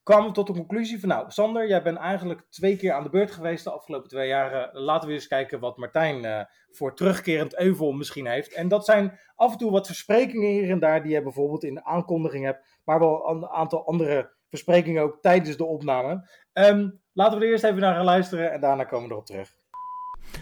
kwamen 0.07 0.27
we 0.27 0.33
tot 0.33 0.47
de 0.47 0.53
conclusie 0.53 0.99
van, 0.99 1.09
nou, 1.09 1.31
Sander, 1.31 1.67
jij 1.67 1.83
bent 1.83 1.97
eigenlijk 1.97 2.45
twee 2.49 2.77
keer 2.77 2.91
aan 2.93 3.03
de 3.03 3.09
beurt 3.09 3.31
geweest 3.31 3.63
de 3.63 3.71
afgelopen 3.71 4.09
twee 4.09 4.27
jaar. 4.27 4.51
Eh, 4.53 4.81
laten 4.81 5.07
we 5.07 5.13
eens 5.13 5.27
kijken 5.27 5.59
wat 5.59 5.77
Martijn 5.77 6.25
eh, 6.25 6.41
voor 6.71 6.95
terugkerend 6.95 7.59
euvel 7.59 7.91
misschien 7.91 8.27
heeft. 8.27 8.53
En 8.53 8.67
dat 8.67 8.85
zijn 8.85 9.19
af 9.35 9.51
en 9.51 9.57
toe 9.57 9.71
wat 9.71 9.85
versprekingen 9.85 10.49
hier 10.49 10.69
en 10.69 10.79
daar 10.79 11.03
die 11.03 11.11
je 11.11 11.23
bijvoorbeeld 11.23 11.63
in 11.63 11.73
de 11.73 11.83
aankondiging 11.83 12.45
hebt, 12.45 12.79
maar 12.83 12.99
wel 12.99 13.29
een 13.29 13.47
aantal 13.47 13.85
andere 13.85 14.33
versprekingen 14.49 15.03
ook 15.03 15.21
tijdens 15.21 15.57
de 15.57 15.65
opname. 15.65 16.29
Ehm, 16.53 16.89
laten 17.13 17.39
we 17.39 17.45
er 17.45 17.51
eerst 17.51 17.63
even 17.63 17.79
naar 17.79 17.95
gaan 17.95 18.05
luisteren 18.05 18.51
en 18.51 18.61
daarna 18.61 18.83
komen 18.83 19.07
we 19.07 19.13
erop 19.13 19.25
terug. 19.25 19.55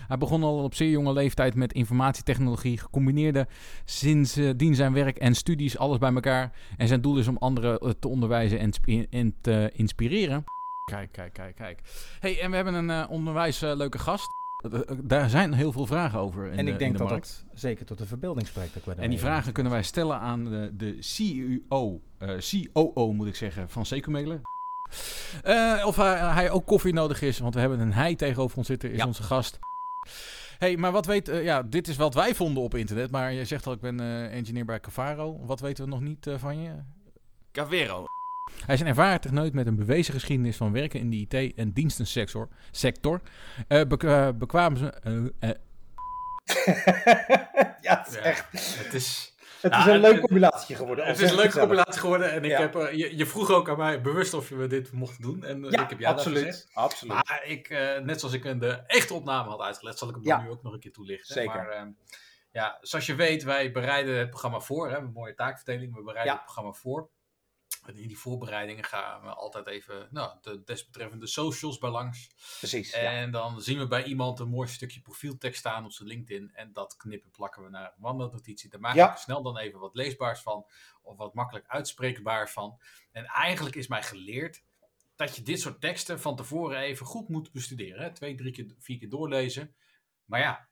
Hij 0.08 0.17
begon 0.17 0.43
al 0.43 0.63
op 0.63 0.76
zeer 0.76 0.89
jonge 0.89 1.13
leeftijd 1.13 1.56
met 1.56 1.74
informatietechnologie, 1.74 2.78
gecombineerde 2.78 3.48
sindsdien 3.86 4.76
zijn 4.76 4.93
werk 4.93 5.17
en 5.17 5.36
studies, 5.36 5.78
alles 5.78 5.98
bij 5.98 6.13
elkaar. 6.13 6.52
En 6.78 6.88
zijn 6.88 7.02
doel 7.02 7.17
is 7.17 7.28
om 7.28 7.38
anderen 7.38 7.78
eh, 7.80 7.89
te 8.00 8.08
onderwijzen 8.08 8.71
en, 9.10 9.36
te 9.41 9.71
inspireren. 9.74 10.43
Kijk, 10.86 11.12
kijk, 11.12 11.34
kijk, 11.34 11.56
kijk. 11.56 11.80
hey, 12.19 12.41
en 12.41 12.50
we 12.50 12.56
hebben 12.56 12.74
een 12.74 12.89
eh, 12.89 13.10
onwijs 13.10 13.62
eh, 13.62 13.76
leuke 13.76 14.00
gast. 14.00 14.28
Daar 15.04 15.30
zijn 15.30 15.54
heel 15.54 15.71
veel 15.71 15.86
vragen 15.86 16.19
over 16.19 16.45
in 16.45 16.58
en 16.58 16.65
de, 16.65 16.71
ik 16.71 16.80
denk 16.80 16.91
de 16.91 16.98
dat 16.98 17.10
dat 17.10 17.45
zeker 17.54 17.86
tot 17.86 17.98
de 17.98 18.06
verbeelding 18.06 18.48
spreekt. 18.48 18.78
ook 18.78 18.95
En 18.95 19.10
die 19.10 19.19
vragen 19.19 19.54
kunnen 19.54 19.71
wij 19.71 19.84
stellen 19.84 20.19
aan 20.19 20.45
de, 20.45 20.71
de 20.74 20.98
CEO, 21.00 22.02
COO 22.74 23.13
moet 23.13 23.28
ik 23.28 23.36
zeggen, 23.36 23.69
van 23.69 23.86
Secumailer. 23.86 24.41
Eh 25.43 25.84
of 25.86 25.95
hij, 25.95 26.17
hij 26.17 26.50
ook 26.52 26.65
koffie 26.65 26.93
nodig 26.93 27.21
is, 27.21 27.39
want 27.39 27.54
we 27.54 27.60
hebben 27.60 27.80
een 27.80 27.93
hij 27.93 28.15
tegenover 28.15 28.58
ons 28.58 28.67
zitten, 28.67 28.91
is 28.91 28.98
Ja. 28.98 29.06
onze 29.06 29.24
gast. 29.24 29.60
Hey, 30.58 30.78
maar 30.78 30.91
wat 30.91 31.06
weet, 31.06 31.28
eh, 31.30 31.44
ja, 31.44 31.63
dit 31.63 31.88
is 31.88 31.96
wat 31.96 32.13
wij 32.13 32.36
vonden 32.36 32.63
op 32.63 32.76
internet, 32.76 33.12
maar 33.12 33.34
je 33.34 33.46
zegt 33.46 33.68
al, 33.68 33.74
ik 33.74 33.80
ben 33.82 34.00
eh, 34.00 34.34
engineer 34.38 34.65
bij 34.65 34.80
Cavaro. 34.80 35.46
Wat 35.46 35.60
weten 35.60 35.84
we 35.84 35.89
nog 35.89 36.02
niet 36.02 36.28
eh, 36.28 36.38
van 36.38 36.62
je? 36.62 36.72
Cavero. 37.52 38.04
Hij 38.65 38.76
is 38.76 38.82
een 38.82 38.88
ervaren 38.88 39.22
techneut 39.22 39.54
met 39.54 39.68
een 39.68 39.76
bewezen 39.76 40.13
geschiedenis 40.13 40.58
van 40.58 40.72
werken 40.72 41.00
in 41.00 41.10
de 41.10 41.15
IT- 41.38 41.56
en 41.56 41.72
dienstensector. 41.72 42.48
Sector. 42.72 43.22
Eh, 43.68 43.82
bek- 43.88 44.04
eh, 44.04 44.30
bekwaam 44.36 44.76
ze... 44.78 44.94
ja, 47.82 47.98
het 48.04 48.08
is 48.08 48.13
Ja, 48.13 48.20
echt... 48.22 48.46
Het 48.84 48.94
is, 48.94 49.35
Het 49.71 49.75
is 49.75 49.86
een 49.86 49.91
het- 49.91 50.01
leuk 50.01 50.19
combinatie 50.19 50.75
geworden. 50.75 51.06
Het 51.06 51.19
is 51.19 51.30
een 51.30 51.36
leuke 51.36 51.60
combinatie 51.60 51.99
geworden. 51.99 52.32
En 52.32 52.43
ik 52.43 52.49
Ja. 52.51 52.60
heb, 52.60 52.75
eh, 52.75 52.93
je, 52.93 53.17
je 53.17 53.25
vroeg 53.25 53.51
ook 53.51 53.69
aan 53.69 53.78
mij 53.78 54.01
bewust 54.01 54.34
of 54.34 54.49
we 54.49 54.67
dit 54.67 54.91
mochten 54.91 55.21
doen. 55.21 55.43
En 55.43 55.65
eh, 55.65 55.71
Ja, 55.71 55.84
ik 55.84 55.89
heb 55.89 55.99
ja 55.99 56.10
absoluut, 56.10 56.45
gezegd. 56.45 56.69
absoluut. 56.73 57.13
Maar 57.13 57.41
ik, 57.45 57.69
eh, 57.69 57.97
net 57.99 58.19
zoals 58.19 58.36
ik 58.36 58.43
in 58.43 58.60
de 58.60 58.71
echte 58.88 59.13
opname 59.13 59.49
had 59.49 59.62
uitgelegd, 59.62 59.97
zal 59.97 60.10
ik 60.10 60.15
hem 60.15 60.23
Ja. 60.23 60.41
nu 60.41 60.49
ook 60.49 60.63
nog 60.63 60.73
een 60.73 60.80
keer 60.80 60.91
toelichten. 60.91 61.34
Zeker. 61.34 61.56
Maar 61.56 61.67
ehm, 61.69 61.88
ja, 62.51 62.78
zoals 62.82 63.06
je 63.06 63.15
weet, 63.15 63.43
wij 63.43 63.71
bereiden 63.71 64.17
het 64.17 64.30
programma 64.30 64.60
voor. 64.60 64.89
Hè, 64.89 64.97
een 64.97 65.12
mooie 65.13 65.34
taakverdeling. 65.36 65.95
We 65.95 66.04
bereiden 66.04 66.34
het 66.34 66.43
programma 66.43 66.71
voor. 66.71 67.10
En 67.86 67.98
in 67.98 68.08
die 68.08 68.17
voorbereidingen 68.17 68.84
gaan 68.84 69.21
we 69.21 69.28
altijd 69.28 69.67
even 69.67 70.08
nou, 70.12 70.38
de 70.41 70.63
desbetreffende 70.63 71.28
socials 71.28 71.78
bij 71.78 71.89
langs. 71.89 72.30
Precies, 72.58 72.91
ja. 72.91 72.98
En 72.98 73.32
dan 73.32 73.62
zien 73.62 73.78
we 73.78 73.88
bij 73.88 74.04
iemand 74.04 74.39
een 74.39 74.50
mooi 74.50 74.67
stukje 74.67 75.02
profieltekst 75.02 75.60
staan 75.60 75.86
op 75.86 75.91
zijn 75.91 76.08
LinkedIn. 76.08 76.52
En 76.54 76.74
dat 76.74 76.98
knippen 76.98 77.32
plakken 77.32 77.63
we 77.63 77.69
naar 77.69 77.86
een 77.86 78.02
wandelnotitie. 78.02 78.69
Daar 78.69 78.80
maak 78.80 78.95
Ja. 78.95 79.12
ik 79.12 79.17
snel 79.17 79.41
dan 79.41 79.58
even 79.58 79.80
wat 79.80 79.95
leesbaars 79.95 80.41
van. 80.41 80.65
Of 81.02 81.17
wat 81.17 81.34
makkelijk 81.34 81.67
uitspreekbaar 81.67 82.50
van. 82.50 82.80
En 83.12 83.26
eigenlijk 83.26 83.76
is 83.76 83.88
mij 83.88 84.04
geleerd 84.04 84.63
dat 85.15 85.36
je 85.36 85.41
dit 85.41 85.60
soort 85.60 85.82
teksten 85.82 86.19
van 86.19 86.36
tevoren 86.36 86.78
even 86.80 87.06
goed 87.06 87.30
moet 87.30 87.52
bestuderen. 87.52 88.04
Hè? 88.04 88.13
Twee, 88.13 88.36
drie 88.36 88.52
keer, 88.52 88.65
vier 88.80 88.98
keer 88.98 89.10
doorlezen. 89.10 89.76
Maar 90.26 90.39
ja, 90.39 90.67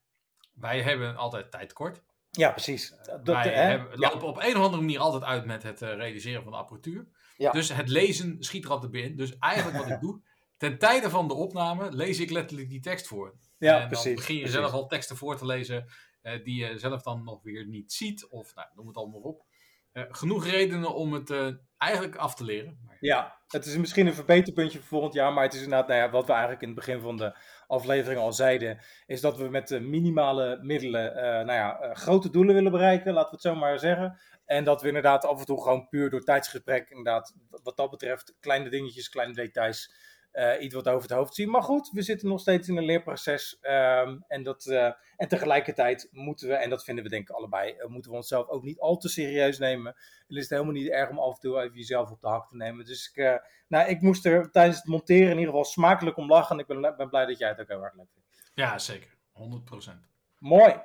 wij 0.54 0.82
hebben 0.82 1.15
altijd 1.15 1.52
tijd 1.52 1.69
tekort. 1.69 2.02
Ja, 2.38 2.52
precies. 2.52 2.93
Dat, 3.06 3.22
wij 3.24 3.50
hè? 3.50 3.62
hebben, 3.62 4.00
Ja. 4.00 4.10
lopen 4.10 4.28
op 4.28 4.38
een 4.38 4.56
of 4.58 4.63
andere 4.63 4.82
manier 4.82 5.00
altijd 5.00 5.24
uit 5.24 5.46
met 5.46 5.63
het 5.63 5.82
eh, 5.82 5.93
realiseren 5.96 6.43
van 6.43 6.52
de 6.52 6.58
apparatuur. 6.58 7.08
Ja. 7.38 7.52
Dus 7.52 7.74
het 7.74 7.89
lezen 7.89 8.36
schiet 8.39 8.65
er 8.65 8.72
altijd 8.72 8.91
bij 8.91 9.02
in. 9.02 9.15
Dus 9.15 9.38
eigenlijk 9.38 9.78
wat 9.78 9.89
ik 9.89 10.00
doe, 10.06 10.22
ten 10.58 10.78
tijde 10.78 11.10
van 11.10 11.28
de 11.28 11.34
opname 11.34 11.91
lees 11.91 12.19
ik 12.19 12.30
letterlijk 12.30 12.69
die 12.69 12.80
tekst 12.82 13.08
voor. 13.08 13.36
Ja, 13.58 13.74
en 13.74 13.80
dan 13.80 13.88
precies, 13.88 14.15
begin 14.15 14.36
je 14.36 14.41
precies. 14.41 14.60
zelf 14.60 14.72
al 14.72 14.88
teksten 14.88 15.17
voor 15.17 15.38
te 15.38 15.46
lezen 15.46 15.86
eh, 16.22 16.43
die 16.43 16.65
je 16.65 16.78
zelf 16.78 17.02
dan 17.02 17.24
nog 17.24 17.43
weer 17.43 17.67
niet 17.67 17.93
ziet. 17.93 18.28
Of 18.30 18.56
nou, 18.56 18.67
noem 18.76 18.88
het 18.88 18.98
allemaal 18.98 19.19
op. 19.22 19.46
Eh, 19.91 20.04
genoeg 20.10 20.46
redenen 20.46 20.93
om 20.96 21.13
het 21.13 21.30
eh, 21.30 21.48
eigenlijk 21.78 22.15
af 22.15 22.36
te 22.36 22.43
leren. 22.43 22.80
Maar 22.86 22.98
Ja, 23.00 23.38
het 23.48 23.65
is 23.65 23.78
misschien 23.78 24.08
een 24.08 24.13
verbeterpuntje 24.13 24.78
voor 24.80 24.88
volgend 24.88 25.13
jaar, 25.13 25.34
maar 25.34 25.43
het 25.43 25.54
is 25.54 25.62
inderdaad, 25.63 25.88
nou 25.88 26.00
ja, 26.00 26.10
wat 26.10 26.26
we 26.26 26.32
eigenlijk 26.32 26.62
in 26.62 26.67
het 26.67 26.78
begin 26.78 27.00
van 27.02 27.17
de 27.17 27.36
aflevering 27.73 28.19
al 28.19 28.33
zeiden, 28.33 28.79
is 29.05 29.21
dat 29.21 29.38
we 29.38 29.49
met 29.49 29.79
minimale 29.81 30.59
middelen, 30.62 31.15
eh, 31.15 31.23
nou 31.23 31.51
ja, 31.51 31.79
eh, 31.79 31.95
grote 31.95 32.29
doelen 32.29 32.55
willen 32.55 32.71
bereiken, 32.71 33.13
laten 33.13 33.29
we 33.29 33.36
het 33.36 33.45
zo 33.45 33.55
maar 33.55 33.79
zeggen. 33.79 34.19
En 34.45 34.63
dat 34.63 34.81
we 34.81 34.88
inderdaad 34.88 35.25
af 35.25 35.39
en 35.39 35.45
toe 35.45 35.62
gewoon 35.63 35.88
puur 35.88 36.09
door 36.09 36.23
tijdsgesprek, 36.23 36.89
inderdaad, 36.89 37.36
wat 37.49 37.77
dat 37.77 37.89
betreft, 37.89 38.36
kleine 38.39 38.69
dingetjes, 38.69 39.09
kleine 39.09 39.33
details, 39.33 39.93
eh, 40.34 40.62
iets 40.62 40.74
wat 40.74 40.88
over 40.88 41.02
het 41.02 41.17
hoofd 41.17 41.36
zien. 41.36 41.50
Maar 41.50 41.63
goed, 41.63 41.89
we 41.89 42.02
zitten 42.02 42.28
nog 42.28 42.39
steeds 42.39 42.67
in 42.67 42.78
een 42.78 42.86
leerproces. 42.86 43.58
ehm, 43.62 44.17
en, 44.28 44.43
dat, 44.43 44.65
eh, 44.65 44.91
en 45.17 45.28
tegelijkertijd 45.28 46.08
moeten 46.12 46.48
we, 46.48 46.54
en 46.54 46.69
dat 46.69 46.84
vinden 46.84 47.04
we 47.04 47.10
denk 47.10 47.30
ik 47.30 47.36
allebei, 47.36 47.72
eh, 47.72 47.88
moeten 47.88 48.12
we 48.12 48.17
onszelf 48.17 48.48
ook 48.48 48.63
niet 48.63 48.80
al 48.80 48.98
te 48.98 49.10
serieus 49.10 49.60
nemen. 49.60 49.96
En 50.28 50.36
is 50.36 50.41
het 50.41 50.50
helemaal 50.50 50.74
niet 50.74 50.89
erg 50.89 51.10
om 51.10 51.19
af 51.19 51.34
en 51.34 51.39
toe 51.39 51.62
even 51.62 51.78
jezelf 51.78 52.12
op 52.12 52.22
de 52.22 52.28
hak 52.28 52.50
te 52.50 52.56
nemen. 52.56 52.86
Dus 52.86 53.12
ik, 53.13 53.41
nou, 53.67 53.89
ik 53.89 54.02
moest 54.02 54.26
er 54.26 54.52
tijdens 54.52 54.78
het 54.78 54.86
monteren 54.86 55.32
in 55.32 55.38
ieder 55.38 55.46
geval 55.46 55.63
smakelijk 55.63 56.17
om 56.17 56.28
lachen. 56.28 56.56
En 56.56 56.62
ik 56.62 56.67
ben, 56.67 56.96
ben 56.98 57.10
blij 57.10 57.26
dat 57.26 57.38
jij 57.38 57.50
het 57.50 57.60
ook 57.60 57.67
heel 57.67 57.84
erg 57.84 57.96
leuk 57.96 58.10
vindt. 58.13 58.52
Ja, 58.54 58.80
zeker. 58.80 59.15
100%. 59.32 60.08
Mooi. 60.38 60.82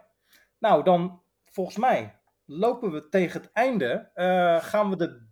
Nou, 0.59 0.85
dan 0.85 1.23
volgens 1.45 1.77
mij 1.77 2.19
lopen 2.45 2.93
we 2.93 3.09
tegen 3.09 3.41
het 3.41 3.53
einde. 3.53 4.11
Gaan, 4.63 4.91
we 4.91 4.97
de, 4.97 5.27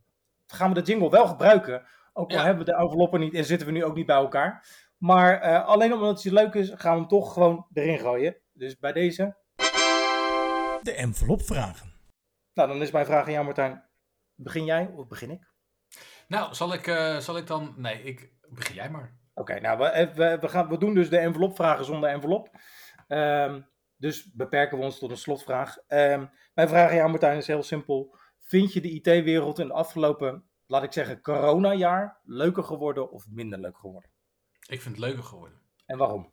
gaan 0.46 0.74
we 0.74 0.82
de 0.82 0.92
jingle 0.92 1.10
wel 1.10 1.26
gebruiken. 1.26 1.86
Ook 2.18 2.30
al 2.30 2.36
Ja. 2.36 2.44
hebben 2.44 2.64
we 2.64 2.70
de 2.72 2.78
enveloppen 2.78 3.20
niet 3.20 3.34
en 3.34 3.44
zitten 3.44 3.66
we 3.66 3.72
nu 3.72 3.84
ook 3.84 3.94
niet 3.94 4.06
bij 4.06 4.16
elkaar. 4.16 4.66
Maar 4.96 5.40
eh, 5.40 5.66
alleen 5.66 5.92
omdat 5.92 6.22
het 6.22 6.32
leuk 6.32 6.54
is, 6.54 6.70
gaan 6.74 6.92
we 6.92 6.98
hem 6.98 7.08
toch 7.08 7.32
gewoon 7.32 7.66
erin 7.72 7.98
gooien. 7.98 8.36
Dus 8.52 8.78
bij 8.78 8.92
deze. 8.92 9.36
De 10.82 10.92
envelopvragen. 10.96 11.92
Nou, 12.54 12.68
dan 12.68 12.82
is 12.82 12.90
mijn 12.90 13.06
vraag 13.06 13.26
aan 13.26 13.32
jou, 13.32 13.44
Martijn. 13.44 13.84
Begin 14.34 14.64
jij 14.64 14.90
of 14.96 15.06
begin 15.08 15.30
ik? 15.30 15.50
Nou, 16.28 16.54
zal 16.54 16.72
ik, 16.72 16.86
eh, 16.86 17.16
zal 17.16 17.36
ik 17.36 17.46
dan... 17.46 17.74
Nee, 17.76 18.02
ik... 18.02 18.32
begin 18.48 18.74
jij 18.74 18.90
maar. 18.90 19.16
Oké, 19.34 19.60
nou, 19.60 19.78
we, 19.78 20.10
we, 20.14 20.38
we, 20.40 20.48
gaan, 20.48 20.68
we 20.68 20.78
doen 20.78 20.94
dus 20.94 21.10
de 21.10 21.18
envelopvragen 21.18 21.84
zonder 21.84 22.10
envelop. 22.10 22.50
Ehm, 23.08 23.60
dus 23.96 24.32
beperken 24.32 24.78
we 24.78 24.84
ons 24.84 24.98
tot 24.98 25.10
een 25.10 25.16
slotvraag. 25.16 25.76
Ehm, 25.86 26.26
mijn 26.54 26.68
vraag 26.68 26.88
aan 26.88 26.96
jou, 26.96 27.10
Martijn, 27.10 27.36
is 27.36 27.46
heel 27.46 27.62
simpel. 27.62 28.16
Vind 28.38 28.72
je 28.72 28.80
de 28.80 28.90
IT-wereld 28.90 29.58
in 29.58 29.66
de 29.66 29.72
afgelopen, 29.72 30.45
laat 30.66 30.82
ik 30.82 30.92
zeggen, 30.92 31.20
coronajaar 31.20 32.20
leuker 32.24 32.64
geworden 32.64 33.10
of 33.10 33.26
minder 33.28 33.58
leuk 33.58 33.78
geworden? 33.78 34.10
Ik 34.68 34.82
vind 34.82 34.96
het 34.96 35.04
leuker 35.04 35.24
geworden. 35.24 35.60
En 35.86 35.98
waarom? 35.98 36.32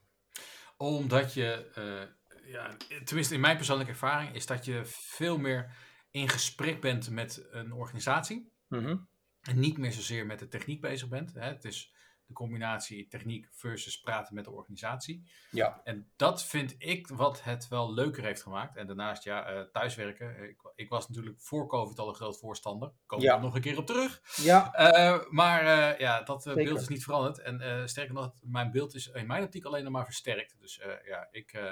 Omdat 0.77 1.33
je, 1.33 1.71
eh, 1.73 2.51
ja, 2.51 2.77
tenminste 3.03 3.33
in 3.33 3.39
mijn 3.39 3.55
persoonlijke 3.55 3.91
ervaring, 3.91 4.35
is 4.35 4.45
dat 4.45 4.65
je 4.65 4.81
veel 4.85 5.37
meer 5.37 5.75
in 6.11 6.29
gesprek 6.29 6.81
bent 6.81 7.09
met 7.09 7.47
een 7.51 7.73
organisatie. 7.73 8.51
Mhm. 8.67 8.97
En 9.41 9.59
niet 9.59 9.77
meer 9.77 9.91
zozeer 9.91 10.25
met 10.25 10.39
de 10.39 10.47
techniek 10.47 10.81
bezig 10.81 11.07
bent. 11.07 11.33
Hè. 11.33 11.41
Het 11.41 11.65
is 11.65 11.93
de 12.33 12.39
combinatie 12.39 13.07
techniek 13.07 13.47
versus 13.51 13.99
praten 13.99 14.35
met 14.35 14.43
de 14.45 14.51
organisatie. 14.51 15.27
Ja. 15.51 15.81
En 15.83 16.11
dat 16.15 16.43
vind 16.43 16.75
ik 16.77 17.07
wat 17.07 17.43
het 17.43 17.67
wel 17.67 17.93
leuker 17.93 18.23
heeft 18.23 18.41
gemaakt. 18.43 18.75
En 18.77 18.87
daarnaast, 18.87 19.23
ja, 19.23 19.45
eh, 19.45 19.61
thuiswerken. 19.61 20.49
Ik, 20.49 20.71
ik 20.75 20.89
was 20.89 21.07
natuurlijk 21.07 21.41
voor 21.41 21.67
COVID 21.67 21.99
al 21.99 22.07
een 22.07 22.15
groot 22.15 22.39
voorstander. 22.39 22.91
We 23.07 23.21
Ja. 23.21 23.35
er 23.35 23.41
nog 23.41 23.55
een 23.55 23.61
keer 23.61 23.77
op 23.77 23.85
terug. 23.85 24.21
Ja. 24.35 24.73
Eh, 24.73 25.19
maar 25.29 25.61
eh, 25.65 25.99
ja, 25.99 26.21
dat 26.21 26.43
Zeker. 26.43 26.63
beeld 26.63 26.79
is 26.81 26.87
niet 26.87 27.03
veranderd. 27.03 27.39
En 27.39 27.61
eh, 27.61 27.85
sterker 27.85 28.13
nog, 28.13 28.31
mijn 28.41 28.71
beeld 28.71 28.95
is 28.95 29.07
in 29.07 29.27
mijn 29.27 29.43
optiek 29.43 29.65
alleen 29.65 29.83
nog 29.83 29.93
maar 29.93 30.05
versterkt. 30.05 30.59
Dus 30.59 30.79
eh, 30.79 30.91
ja, 31.05 31.27
ik, 31.31 31.53
eh, 31.53 31.71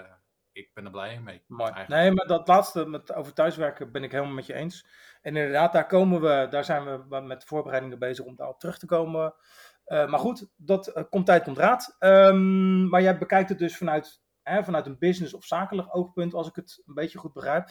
ik 0.51 0.73
ben 0.73 0.85
er 0.85 0.91
blij 0.91 1.19
mee. 1.19 1.43
Mooi. 1.47 1.71
eigenlijk. 1.71 2.01
Nee, 2.01 2.11
maar 2.11 2.27
dat 2.27 2.47
laatste 2.47 2.85
met, 2.85 3.13
over 3.13 3.33
thuiswerken 3.33 3.91
ben 3.91 4.03
ik 4.03 4.11
helemaal 4.11 4.33
met 4.33 4.45
je 4.45 4.53
eens. 4.53 4.85
En 5.21 5.35
inderdaad, 5.35 5.73
daar, 5.73 5.85
komen 5.87 6.21
we, 6.21 6.47
daar 6.49 6.63
zijn 6.65 7.07
we 7.09 7.19
met 7.19 7.43
voorbereidingen 7.43 7.99
bezig 7.99 8.25
om 8.25 8.35
daarop 8.35 8.59
terug 8.59 8.77
te 8.77 8.85
komen. 8.85 9.33
Eh, 9.91 10.07
maar 10.07 10.19
goed, 10.19 10.47
dat 10.55 10.87
eh, 10.87 11.03
komt 11.09 11.25
tijd, 11.25 11.43
komt 11.43 11.57
raad. 11.57 11.95
Ehm, 11.99 12.87
maar 12.87 13.01
jij 13.01 13.17
bekijkt 13.17 13.49
het 13.49 13.59
dus 13.59 13.77
vanuit, 13.77 14.21
hè, 14.43 14.63
vanuit 14.63 14.85
een 14.85 14.97
business 14.97 15.33
of 15.33 15.45
zakelijk 15.45 15.95
oogpunt, 15.95 16.33
als 16.33 16.47
ik 16.47 16.55
het 16.55 16.81
een 16.85 16.93
beetje 16.93 17.17
goed 17.17 17.33
begrijp. 17.33 17.69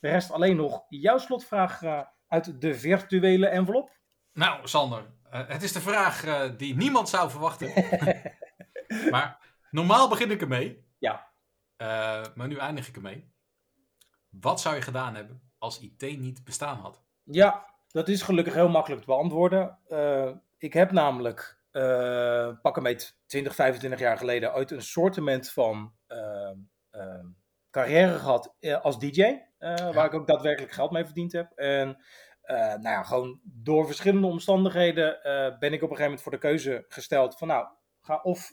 Er 0.00 0.10
rest 0.10 0.30
alleen 0.30 0.56
nog 0.56 0.84
jouw 0.88 1.18
slotvraag 1.18 1.82
eh, 1.82 2.02
uit 2.28 2.60
de 2.60 2.74
virtuele 2.74 3.46
envelop. 3.46 3.90
Nou, 4.32 4.68
Sander, 4.68 5.10
het 5.30 5.62
is 5.62 5.72
de 5.72 5.80
vraag 5.80 6.24
die 6.56 6.76
niemand 6.76 7.08
zou 7.08 7.30
verwachten. 7.30 7.72
maar 9.10 9.54
normaal 9.70 10.08
begin 10.08 10.30
ik 10.30 10.40
ermee. 10.40 10.84
Ja. 10.98 11.28
Maar 12.34 12.48
nu 12.48 12.56
eindig 12.56 12.88
ik 12.88 12.96
ermee. 12.96 13.32
Wat 14.28 14.60
zou 14.60 14.74
je 14.74 14.82
gedaan 14.82 15.14
hebben 15.14 15.52
als 15.58 15.80
IT 15.80 16.18
niet 16.18 16.44
bestaan 16.44 16.78
had? 16.78 17.02
Ja, 17.24 17.66
dat 17.88 18.08
is 18.08 18.22
gelukkig 18.22 18.54
heel 18.54 18.68
makkelijk 18.68 19.00
te 19.00 19.06
beantwoorden. 19.06 19.78
Ik 20.60 20.72
heb 20.72 20.90
namelijk, 20.90 21.58
eh 21.70 22.50
pak 22.62 22.76
een 22.76 22.82
beetje 22.82 23.12
20, 23.26 23.54
25 23.54 24.00
jaar 24.00 24.18
geleden, 24.18 24.54
ooit 24.54 24.70
een 24.70 24.82
soortement 24.82 25.50
van 25.50 25.92
eh, 26.06 26.50
carrière 27.70 28.18
gehad 28.18 28.54
eh, 28.60 28.80
als 28.84 28.98
DJ. 28.98 29.38
eh, 29.58 29.94
Waar 29.94 30.04
ik 30.04 30.14
ook 30.14 30.26
daadwerkelijk 30.26 30.72
geld 30.72 30.90
mee 30.90 31.04
verdiend 31.04 31.32
heb. 31.32 31.52
En 31.54 32.04
nou 32.46 32.82
ja, 32.82 33.02
gewoon 33.02 33.40
door 33.42 33.86
verschillende 33.86 34.26
omstandigheden 34.26 35.18
ben 35.58 35.72
ik 35.72 35.82
op 35.82 35.90
een 35.90 35.96
gegeven 35.96 36.02
moment 36.02 36.22
voor 36.22 36.32
de 36.32 36.38
keuze 36.38 36.84
gesteld 36.88 37.38
van 37.38 37.48
nou, 37.48 37.66
ga 38.00 38.20
of 38.22 38.52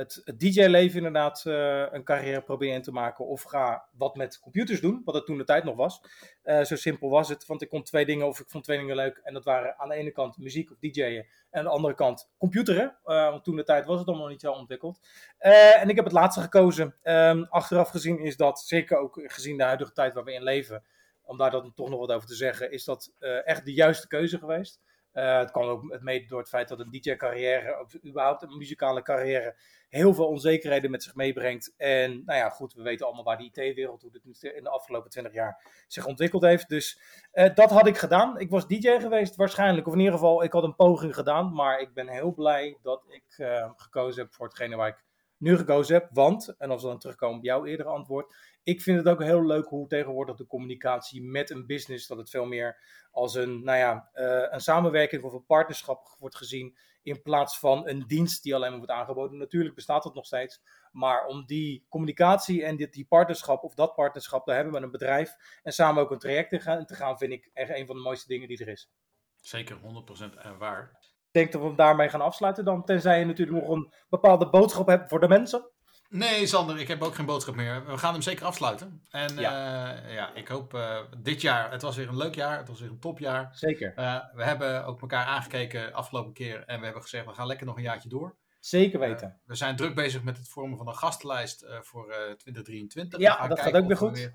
het, 0.00 0.22
DJ-leven 0.36 0.96
inderdaad 0.96 1.42
eh, 1.46 1.86
een 1.90 2.04
carrière 2.04 2.42
proberen 2.42 2.82
te 2.82 2.92
maken. 2.92 3.26
Of 3.26 3.42
ga 3.42 3.84
wat 3.92 4.16
met 4.16 4.40
computers 4.40 4.80
doen, 4.80 5.02
wat 5.04 5.14
het 5.14 5.26
toen 5.26 5.38
de 5.38 5.44
tijd 5.44 5.64
nog 5.64 5.76
was. 5.76 6.00
Eh, 6.42 6.62
zo 6.62 6.76
simpel 6.76 7.08
was 7.08 7.28
het, 7.28 7.46
want 7.46 7.62
ik 7.62 7.68
kon 7.68 7.82
twee 7.82 8.04
dingen, 8.04 8.26
of 8.26 8.40
ik 8.40 8.48
vond 8.48 8.64
twee 8.64 8.78
dingen 8.78 8.96
leuk. 8.96 9.20
En 9.22 9.34
dat 9.34 9.44
waren 9.44 9.78
aan 9.78 9.88
de 9.88 9.94
ene 9.94 10.10
kant 10.10 10.38
muziek 10.38 10.70
of 10.70 10.78
DJ'en. 10.78 11.26
En 11.50 11.58
aan 11.58 11.64
de 11.64 11.70
andere 11.70 11.94
kant 11.94 12.30
computeren. 12.38 12.96
Eh, 13.04 13.30
want 13.30 13.44
toen 13.44 13.56
de 13.56 13.64
tijd 13.64 13.86
was 13.86 13.98
het 13.98 14.08
allemaal 14.08 14.28
niet 14.28 14.40
zo 14.40 14.52
ontwikkeld. 14.52 15.00
En 15.38 15.88
ik 15.88 15.96
heb 15.96 16.04
het 16.04 16.14
laatste 16.14 16.40
gekozen. 16.40 16.96
Ehm, 17.02 17.42
achteraf 17.42 17.90
gezien 17.90 18.18
is 18.18 18.36
dat, 18.36 18.60
zeker 18.60 18.98
ook 18.98 19.20
gezien 19.24 19.56
de 19.56 19.64
huidige 19.64 19.92
tijd 19.92 20.14
waar 20.14 20.24
we 20.24 20.32
in 20.32 20.42
leven. 20.42 20.84
Om 21.22 21.38
daar 21.38 21.50
dan 21.50 21.72
toch 21.74 21.88
nog 21.88 21.98
wat 21.98 22.12
over 22.12 22.28
te 22.28 22.34
zeggen, 22.34 22.72
is 22.72 22.84
dat 22.84 23.12
echt 23.44 23.64
de 23.64 23.72
juiste 23.72 24.08
keuze 24.08 24.38
geweest. 24.38 24.80
Eh, 25.12 25.38
het 25.38 25.50
kwam 25.50 25.68
ook 25.68 26.00
mede 26.00 26.26
door 26.26 26.38
het 26.38 26.48
feit 26.48 26.68
dat 26.68 26.80
een 26.80 26.90
DJ-carrière, 26.90 27.80
of 27.80 28.04
überhaupt 28.04 28.42
een 28.42 28.56
muzikale 28.56 29.02
carrière, 29.02 29.56
heel 29.88 30.14
veel 30.14 30.26
onzekerheden 30.26 30.90
met 30.90 31.02
zich 31.02 31.14
meebrengt. 31.14 31.74
En 31.76 32.22
nou 32.24 32.38
ja, 32.38 32.48
goed, 32.48 32.74
we 32.74 32.82
weten 32.82 33.06
allemaal 33.06 33.24
waar 33.24 33.38
de 33.38 33.50
IT-wereld, 33.52 34.02
hoe 34.02 34.10
dit 34.10 34.42
in 34.42 34.62
de 34.62 34.70
afgelopen 34.70 35.10
20 35.10 35.32
jaar 35.32 35.84
zich 35.88 36.06
ontwikkeld 36.06 36.42
heeft. 36.42 36.68
Dus 36.68 37.00
eh, 37.32 37.54
dat 37.54 37.70
had 37.70 37.86
ik 37.86 37.98
gedaan. 37.98 38.38
Ik 38.38 38.50
was 38.50 38.66
DJ 38.66 38.98
geweest 38.98 39.36
waarschijnlijk, 39.36 39.86
of 39.86 39.92
in 39.92 39.98
ieder 39.98 40.14
geval, 40.14 40.42
ik 40.42 40.52
had 40.52 40.62
een 40.62 40.76
poging 40.76 41.14
gedaan. 41.14 41.52
Maar 41.52 41.80
ik 41.80 41.94
ben 41.94 42.08
heel 42.08 42.34
blij 42.34 42.78
dat 42.82 43.04
ik 43.08 43.38
eh, 43.38 43.70
gekozen 43.76 44.22
heb 44.22 44.34
voor 44.34 44.46
hetgene 44.46 44.76
waar 44.76 44.88
ik 44.88 45.04
nu 45.40 45.56
gekozen 45.56 45.94
heb. 45.94 46.08
Want, 46.12 46.54
en 46.58 46.70
als 46.70 46.82
we 46.82 46.88
dan 46.88 46.98
terugkomen 46.98 47.38
op 47.38 47.44
jouw 47.44 47.64
eerdere 47.64 47.88
antwoord, 47.88 48.34
ik 48.62 48.82
vind 48.82 48.98
het 48.98 49.08
ook 49.08 49.22
heel 49.22 49.46
leuk 49.46 49.66
hoe 49.66 49.88
tegenwoordig 49.88 50.36
de 50.36 50.46
communicatie 50.46 51.22
met 51.22 51.50
een 51.50 51.66
business, 51.66 52.06
dat 52.06 52.18
het 52.18 52.30
veel 52.30 52.44
meer 52.44 52.80
als 53.10 53.34
een, 53.34 53.64
nou 53.64 53.78
ja, 53.78 54.08
eh, 54.12 54.46
een 54.50 54.60
samenwerking 54.60 55.22
of 55.22 55.32
een 55.32 55.46
partnerschap 55.46 56.16
wordt 56.18 56.36
gezien. 56.36 56.76
In 57.02 57.22
plaats 57.22 57.58
van 57.58 57.88
een 57.88 58.04
dienst 58.06 58.42
die 58.42 58.54
alleen 58.54 58.68
maar 58.68 58.78
wordt 58.78 58.92
aangeboden. 58.92 59.38
Natuurlijk 59.38 59.74
bestaat 59.74 60.02
dat 60.02 60.14
nog 60.14 60.26
steeds. 60.26 60.62
Maar 60.92 61.26
om 61.26 61.46
die 61.46 61.86
communicatie 61.88 62.64
en 62.64 62.76
dit, 62.76 62.92
die 62.92 63.06
partnerschap 63.06 63.62
of 63.62 63.74
dat 63.74 63.94
partnerschap 63.94 64.44
te 64.44 64.52
hebben 64.52 64.72
met 64.72 64.82
een 64.82 64.90
bedrijf. 64.90 65.34
En 65.62 65.72
samen 65.72 66.02
ook 66.02 66.10
een 66.10 66.18
traject 66.18 66.50
te 66.50 66.60
gaan, 66.60 66.86
te 66.86 66.94
gaan 66.94 67.18
vind 67.18 67.32
ik 67.32 67.50
echt 67.52 67.70
een 67.70 67.86
van 67.86 67.96
de 67.96 68.02
mooiste 68.02 68.28
dingen 68.28 68.48
die 68.48 68.58
er 68.58 68.68
is. 68.68 68.90
Zeker 69.36 69.76
100% 69.76 70.36
en 70.38 70.58
waar. 70.58 70.98
Denk 71.30 71.52
dat 71.52 71.60
we 71.60 71.66
hem 71.66 71.76
daarmee 71.76 72.08
gaan 72.08 72.20
afsluiten 72.20 72.64
dan. 72.64 72.84
Tenzij 72.84 73.18
je 73.18 73.24
natuurlijk 73.24 73.58
nog 73.58 73.68
een 73.68 73.92
bepaalde 74.08 74.50
boodschap 74.50 74.86
hebt 74.86 75.08
voor 75.08 75.20
de 75.20 75.28
mensen. 75.28 75.70
Nee, 76.08 76.46
Sander, 76.46 76.78
ik 76.78 76.88
heb 76.88 77.02
ook 77.02 77.14
geen 77.14 77.26
boodschap 77.26 77.54
meer. 77.54 77.86
We 77.86 77.98
gaan 77.98 78.12
hem 78.12 78.22
zeker 78.22 78.46
afsluiten. 78.46 79.02
En 79.10 79.36
ja, 79.36 79.90
ja 80.08 80.34
ik 80.34 80.48
hoop 80.48 80.74
eh, 80.74 80.98
dit 81.18 81.40
jaar, 81.40 81.70
het 81.70 81.82
was 81.82 81.96
weer 81.96 82.08
een 82.08 82.16
leuk 82.16 82.34
jaar, 82.34 82.58
het 82.58 82.68
was 82.68 82.80
weer 82.80 82.90
een 82.90 83.00
topjaar. 83.00 83.48
Zeker. 83.52 83.92
Eh, 83.94 84.16
we 84.34 84.44
hebben 84.44 84.84
ook 84.84 85.00
elkaar 85.00 85.26
aangekeken 85.26 85.92
afgelopen 85.92 86.32
keer 86.32 86.64
en 86.64 86.78
we 86.78 86.84
hebben 86.84 87.02
gezegd, 87.02 87.26
we 87.26 87.34
gaan 87.34 87.46
lekker 87.46 87.66
nog 87.66 87.76
een 87.76 87.82
jaartje 87.82 88.08
door. 88.08 88.36
Zeker 88.60 88.98
weten. 88.98 89.40
we 89.44 89.54
zijn 89.54 89.76
druk 89.76 89.94
bezig 89.94 90.22
met 90.22 90.36
het 90.36 90.48
vormen 90.48 90.78
van 90.78 90.88
een 90.88 90.94
gastenlijst 90.94 91.62
eh, 91.62 91.78
voor 91.80 92.08
eh, 92.08 92.16
2023. 92.16 93.20
Ja, 93.20 93.48
dat 93.48 93.60
gaat 93.60 93.74
ook 93.74 93.86
weer 93.86 93.96
goed. 93.96 94.30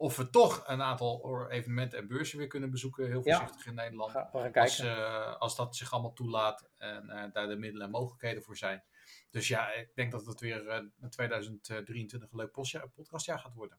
Of 0.00 0.16
we 0.16 0.30
toch 0.30 0.62
een 0.66 0.82
aantal 0.82 1.46
evenementen 1.50 1.98
en 1.98 2.06
beurzen 2.08 2.38
weer 2.38 2.46
kunnen 2.46 2.70
bezoeken, 2.70 3.06
heel 3.06 3.20
Ja. 3.24 3.36
voorzichtig 3.38 3.66
in 3.66 3.74
Nederland. 3.74 4.12
we 4.12 4.18
gaan 4.32 4.52
als, 4.54 4.78
eh, 4.78 5.36
als 5.36 5.56
dat 5.56 5.76
zich 5.76 5.92
allemaal 5.92 6.12
toelaat 6.12 6.68
en 6.76 7.10
eh, 7.10 7.24
daar 7.32 7.46
de 7.48 7.56
middelen 7.56 7.86
en 7.86 7.92
mogelijkheden 7.92 8.42
voor 8.42 8.56
zijn. 8.56 8.82
Dus 9.30 9.48
ja, 9.48 9.72
ik 9.72 9.90
denk 9.94 10.12
dat 10.12 10.26
het 10.26 10.40
weer 10.40 10.68
eh, 10.68 10.82
in 11.00 11.10
2023 11.10 12.30
een 12.30 12.38
leuk 12.38 12.52
postjaar- 12.52 12.88
podcastjaar 12.88 13.38
gaat 13.38 13.54
worden. 13.54 13.78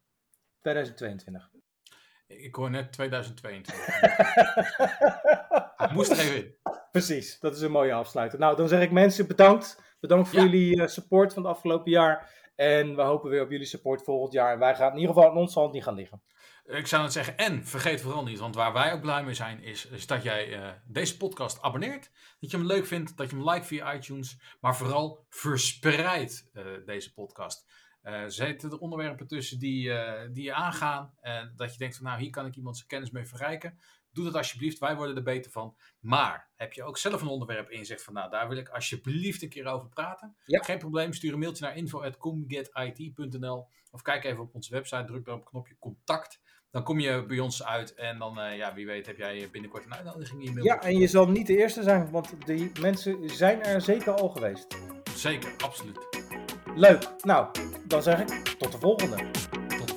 2022. 0.62 1.49
Ik 2.27 2.55
hoor 2.55 2.69
net 2.69 2.91
2022. 2.91 3.88
Ik 5.77 5.91
moest 5.97 6.12
er 6.12 6.19
even 6.19 6.36
in. 6.36 6.55
Precies, 6.91 7.39
dat 7.39 7.55
is 7.55 7.62
een 7.62 7.71
mooie 7.71 7.93
afsluiter. 7.93 8.39
Nou, 8.39 8.55
dan 8.55 8.67
zeg 8.67 8.82
ik 8.82 8.91
mensen 8.91 9.27
bedankt. 9.27 9.82
Bedankt 9.99 10.29
voor 10.29 10.38
Ja. 10.39 10.45
jullie 10.45 10.82
eh, 10.82 10.88
support 10.88 11.34
van 11.34 11.43
het 11.43 11.51
afgelopen 11.51 11.91
jaar. 11.91 12.29
En 12.59 12.95
we 12.95 13.01
hopen 13.01 13.29
weer 13.29 13.41
op 13.41 13.49
jullie 13.49 13.65
support 13.65 14.03
volgend 14.03 14.33
jaar. 14.33 14.53
En 14.53 14.59
wij 14.59 14.75
gaan 14.75 14.91
in 14.91 14.99
ieder 14.99 15.13
geval 15.13 15.29
aan 15.29 15.37
ons 15.37 15.53
hand 15.53 15.73
niet 15.73 15.83
gaan 15.83 15.95
liggen. 15.95 16.21
Ik 16.65 16.87
zou 16.87 17.03
het 17.03 17.11
zeggen, 17.13 17.37
en 17.37 17.65
vergeet 17.65 18.01
vooral 18.01 18.23
niet, 18.23 18.39
want 18.39 18.55
waar 18.55 18.73
wij 18.73 18.93
ook 18.93 19.01
blij 19.01 19.23
mee 19.23 19.33
zijn, 19.33 19.63
is, 19.63 20.07
dat 20.07 20.23
jij 20.23 20.53
eh, 20.53 20.69
deze 20.85 21.17
podcast 21.17 21.61
abonneert. 21.61 22.11
Dat 22.39 22.51
je 22.51 22.57
hem 22.57 22.65
leuk 22.65 22.85
vindt, 22.85 23.17
dat 23.17 23.29
je 23.29 23.35
hem 23.35 23.49
like 23.49 23.65
via 23.65 23.93
iTunes, 23.93 24.39
maar 24.59 24.75
vooral 24.75 25.25
verspreid 25.29 26.49
eh, 26.53 26.65
deze 26.85 27.13
podcast. 27.13 27.65
Eh 28.01 28.23
zet 28.27 28.63
er 28.63 28.79
onderwerpen 28.79 29.27
tussen 29.27 29.59
die, 29.59 29.91
die 30.31 30.43
je 30.43 30.53
aangaan 30.53 31.13
en 31.21 31.53
dat 31.55 31.71
je 31.71 31.77
denkt 31.77 31.95
van 31.95 32.05
nou, 32.05 32.19
hier 32.19 32.29
kan 32.29 32.45
ik 32.45 32.55
iemand 32.55 32.75
zijn 32.75 32.87
kennis 32.87 33.11
mee 33.11 33.25
verrijken. 33.25 33.79
Doe 34.19 34.27
dat 34.27 34.38
alsjeblieft, 34.38 34.79
wij 34.79 34.95
worden 34.95 35.15
er 35.15 35.23
beter 35.23 35.51
van. 35.51 35.75
Maar 35.99 36.49
heb 36.55 36.73
je 36.73 36.84
ook 36.84 36.97
zelf 36.97 37.21
een 37.21 37.27
onderwerp 37.27 37.69
in 37.69 37.79
je 37.79 37.86
zegt 37.86 38.03
van 38.03 38.13
nou, 38.13 38.29
daar 38.29 38.47
wil 38.47 38.58
ik 38.58 38.69
alsjeblieft 38.69 39.41
een 39.41 39.49
keer 39.49 39.65
over 39.65 39.89
praten. 39.89 40.36
Geen 40.45 40.77
probleem, 40.77 41.13
stuur 41.13 41.34
een 41.34 41.39
mailtje 41.39 41.65
naar 41.65 41.75
info.comgetit.nl 41.77 43.67
of 43.91 44.01
kijk 44.01 44.23
even 44.23 44.39
op 44.39 44.55
onze 44.55 44.73
website, 44.73 45.05
druk 45.05 45.25
daar 45.25 45.34
op 45.34 45.39
het 45.39 45.49
knopje 45.49 45.75
contact. 45.79 46.41
Dan 46.71 46.84
kom 46.84 46.99
je 46.99 47.25
bij 47.25 47.39
ons 47.39 47.63
uit 47.63 47.93
en 47.93 48.17
dan, 48.17 48.39
eh, 48.39 48.58
ja, 48.58 48.73
wie 48.73 48.86
weet, 48.86 49.05
heb 49.05 49.17
jij 49.17 49.49
binnenkort 49.51 49.86
een 49.86 49.93
uitnodiging 49.93 50.39
in 50.39 50.45
je 50.45 50.53
mail. 50.53 50.65
Ja, 50.65 50.82
en 50.82 50.97
je 50.97 51.08
zal 51.08 51.27
niet 51.27 51.47
de 51.47 51.58
eerste 51.58 51.84
zijn, 51.84 52.12
want 52.12 52.45
die 52.45 52.71
mensen 52.82 53.29
zijn 53.29 53.63
er 53.63 53.82
zeker 53.82 54.13
al 54.13 54.29
geweest. 54.29 54.77
Zeker, 55.15 55.53
absoluut. 55.58 56.08
Leuk. 56.75 57.10
Nou, 57.23 57.47
dan 57.88 58.03
zeg 58.03 58.19
ik 58.19 58.27
tot 58.58 58.71
de 58.71 58.79
volgende. 58.79 59.48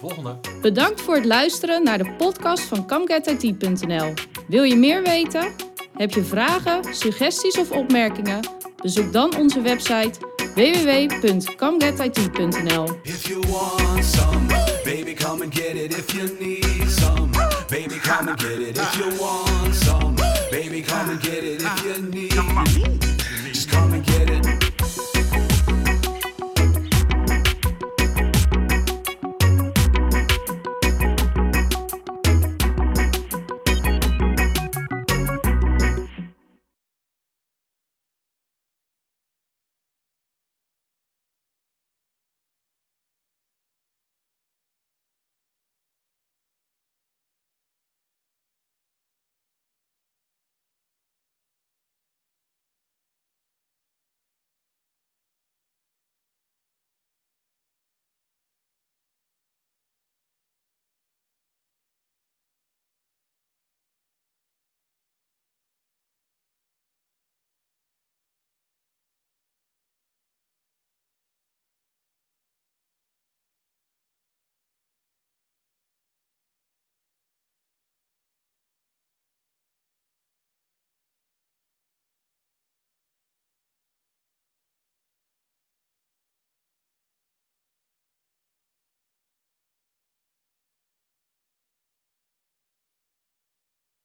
Volgende. 0.03 0.37
Bedankt 0.61 1.01
voor 1.01 1.15
het 1.15 1.25
luisteren 1.25 1.83
naar 1.83 1.99
de 1.99 2.15
podcast 2.19 2.63
van 2.63 2.87
CamGetIT.nl. 2.87 4.13
Wil 4.49 4.63
je 4.63 4.77
meer 4.77 5.03
weten? 5.03 5.53
Heb 5.97 6.15
je 6.15 6.25
vragen, 6.25 6.95
suggesties 6.95 7.59
of 7.59 7.71
opmerkingen? 7.71 8.41
Bezoek 8.83 9.13
dan 9.13 9.37
onze 9.37 9.61
website 9.61 10.13
www.camgetit.nl. 10.55 12.99
If 13.03 13.29
you 13.29 13.41
want 13.49 14.05
some, 14.05 14.47
baby, 14.85 15.15
come 15.15 15.45
and 15.45 15.55
get 15.55 15.75
it. 15.75 15.99
If 15.99 16.13
you 16.13 16.37
need 16.41 16.91
some, 16.91 17.31
baby, 17.69 17.99
come 18.01 18.31
and 18.31 18.43
get 18.43 18.59
it. 18.59 18.79
If 18.79 18.97
you 18.97 19.17
want 19.19 19.75
some, 19.75 20.15
baby, 20.51 20.83
come 20.83 21.11
and 21.11 21.25
get 21.25 21.43
it. 21.43 21.63
If 21.63 21.85
you 21.85 22.03
need 22.11 22.33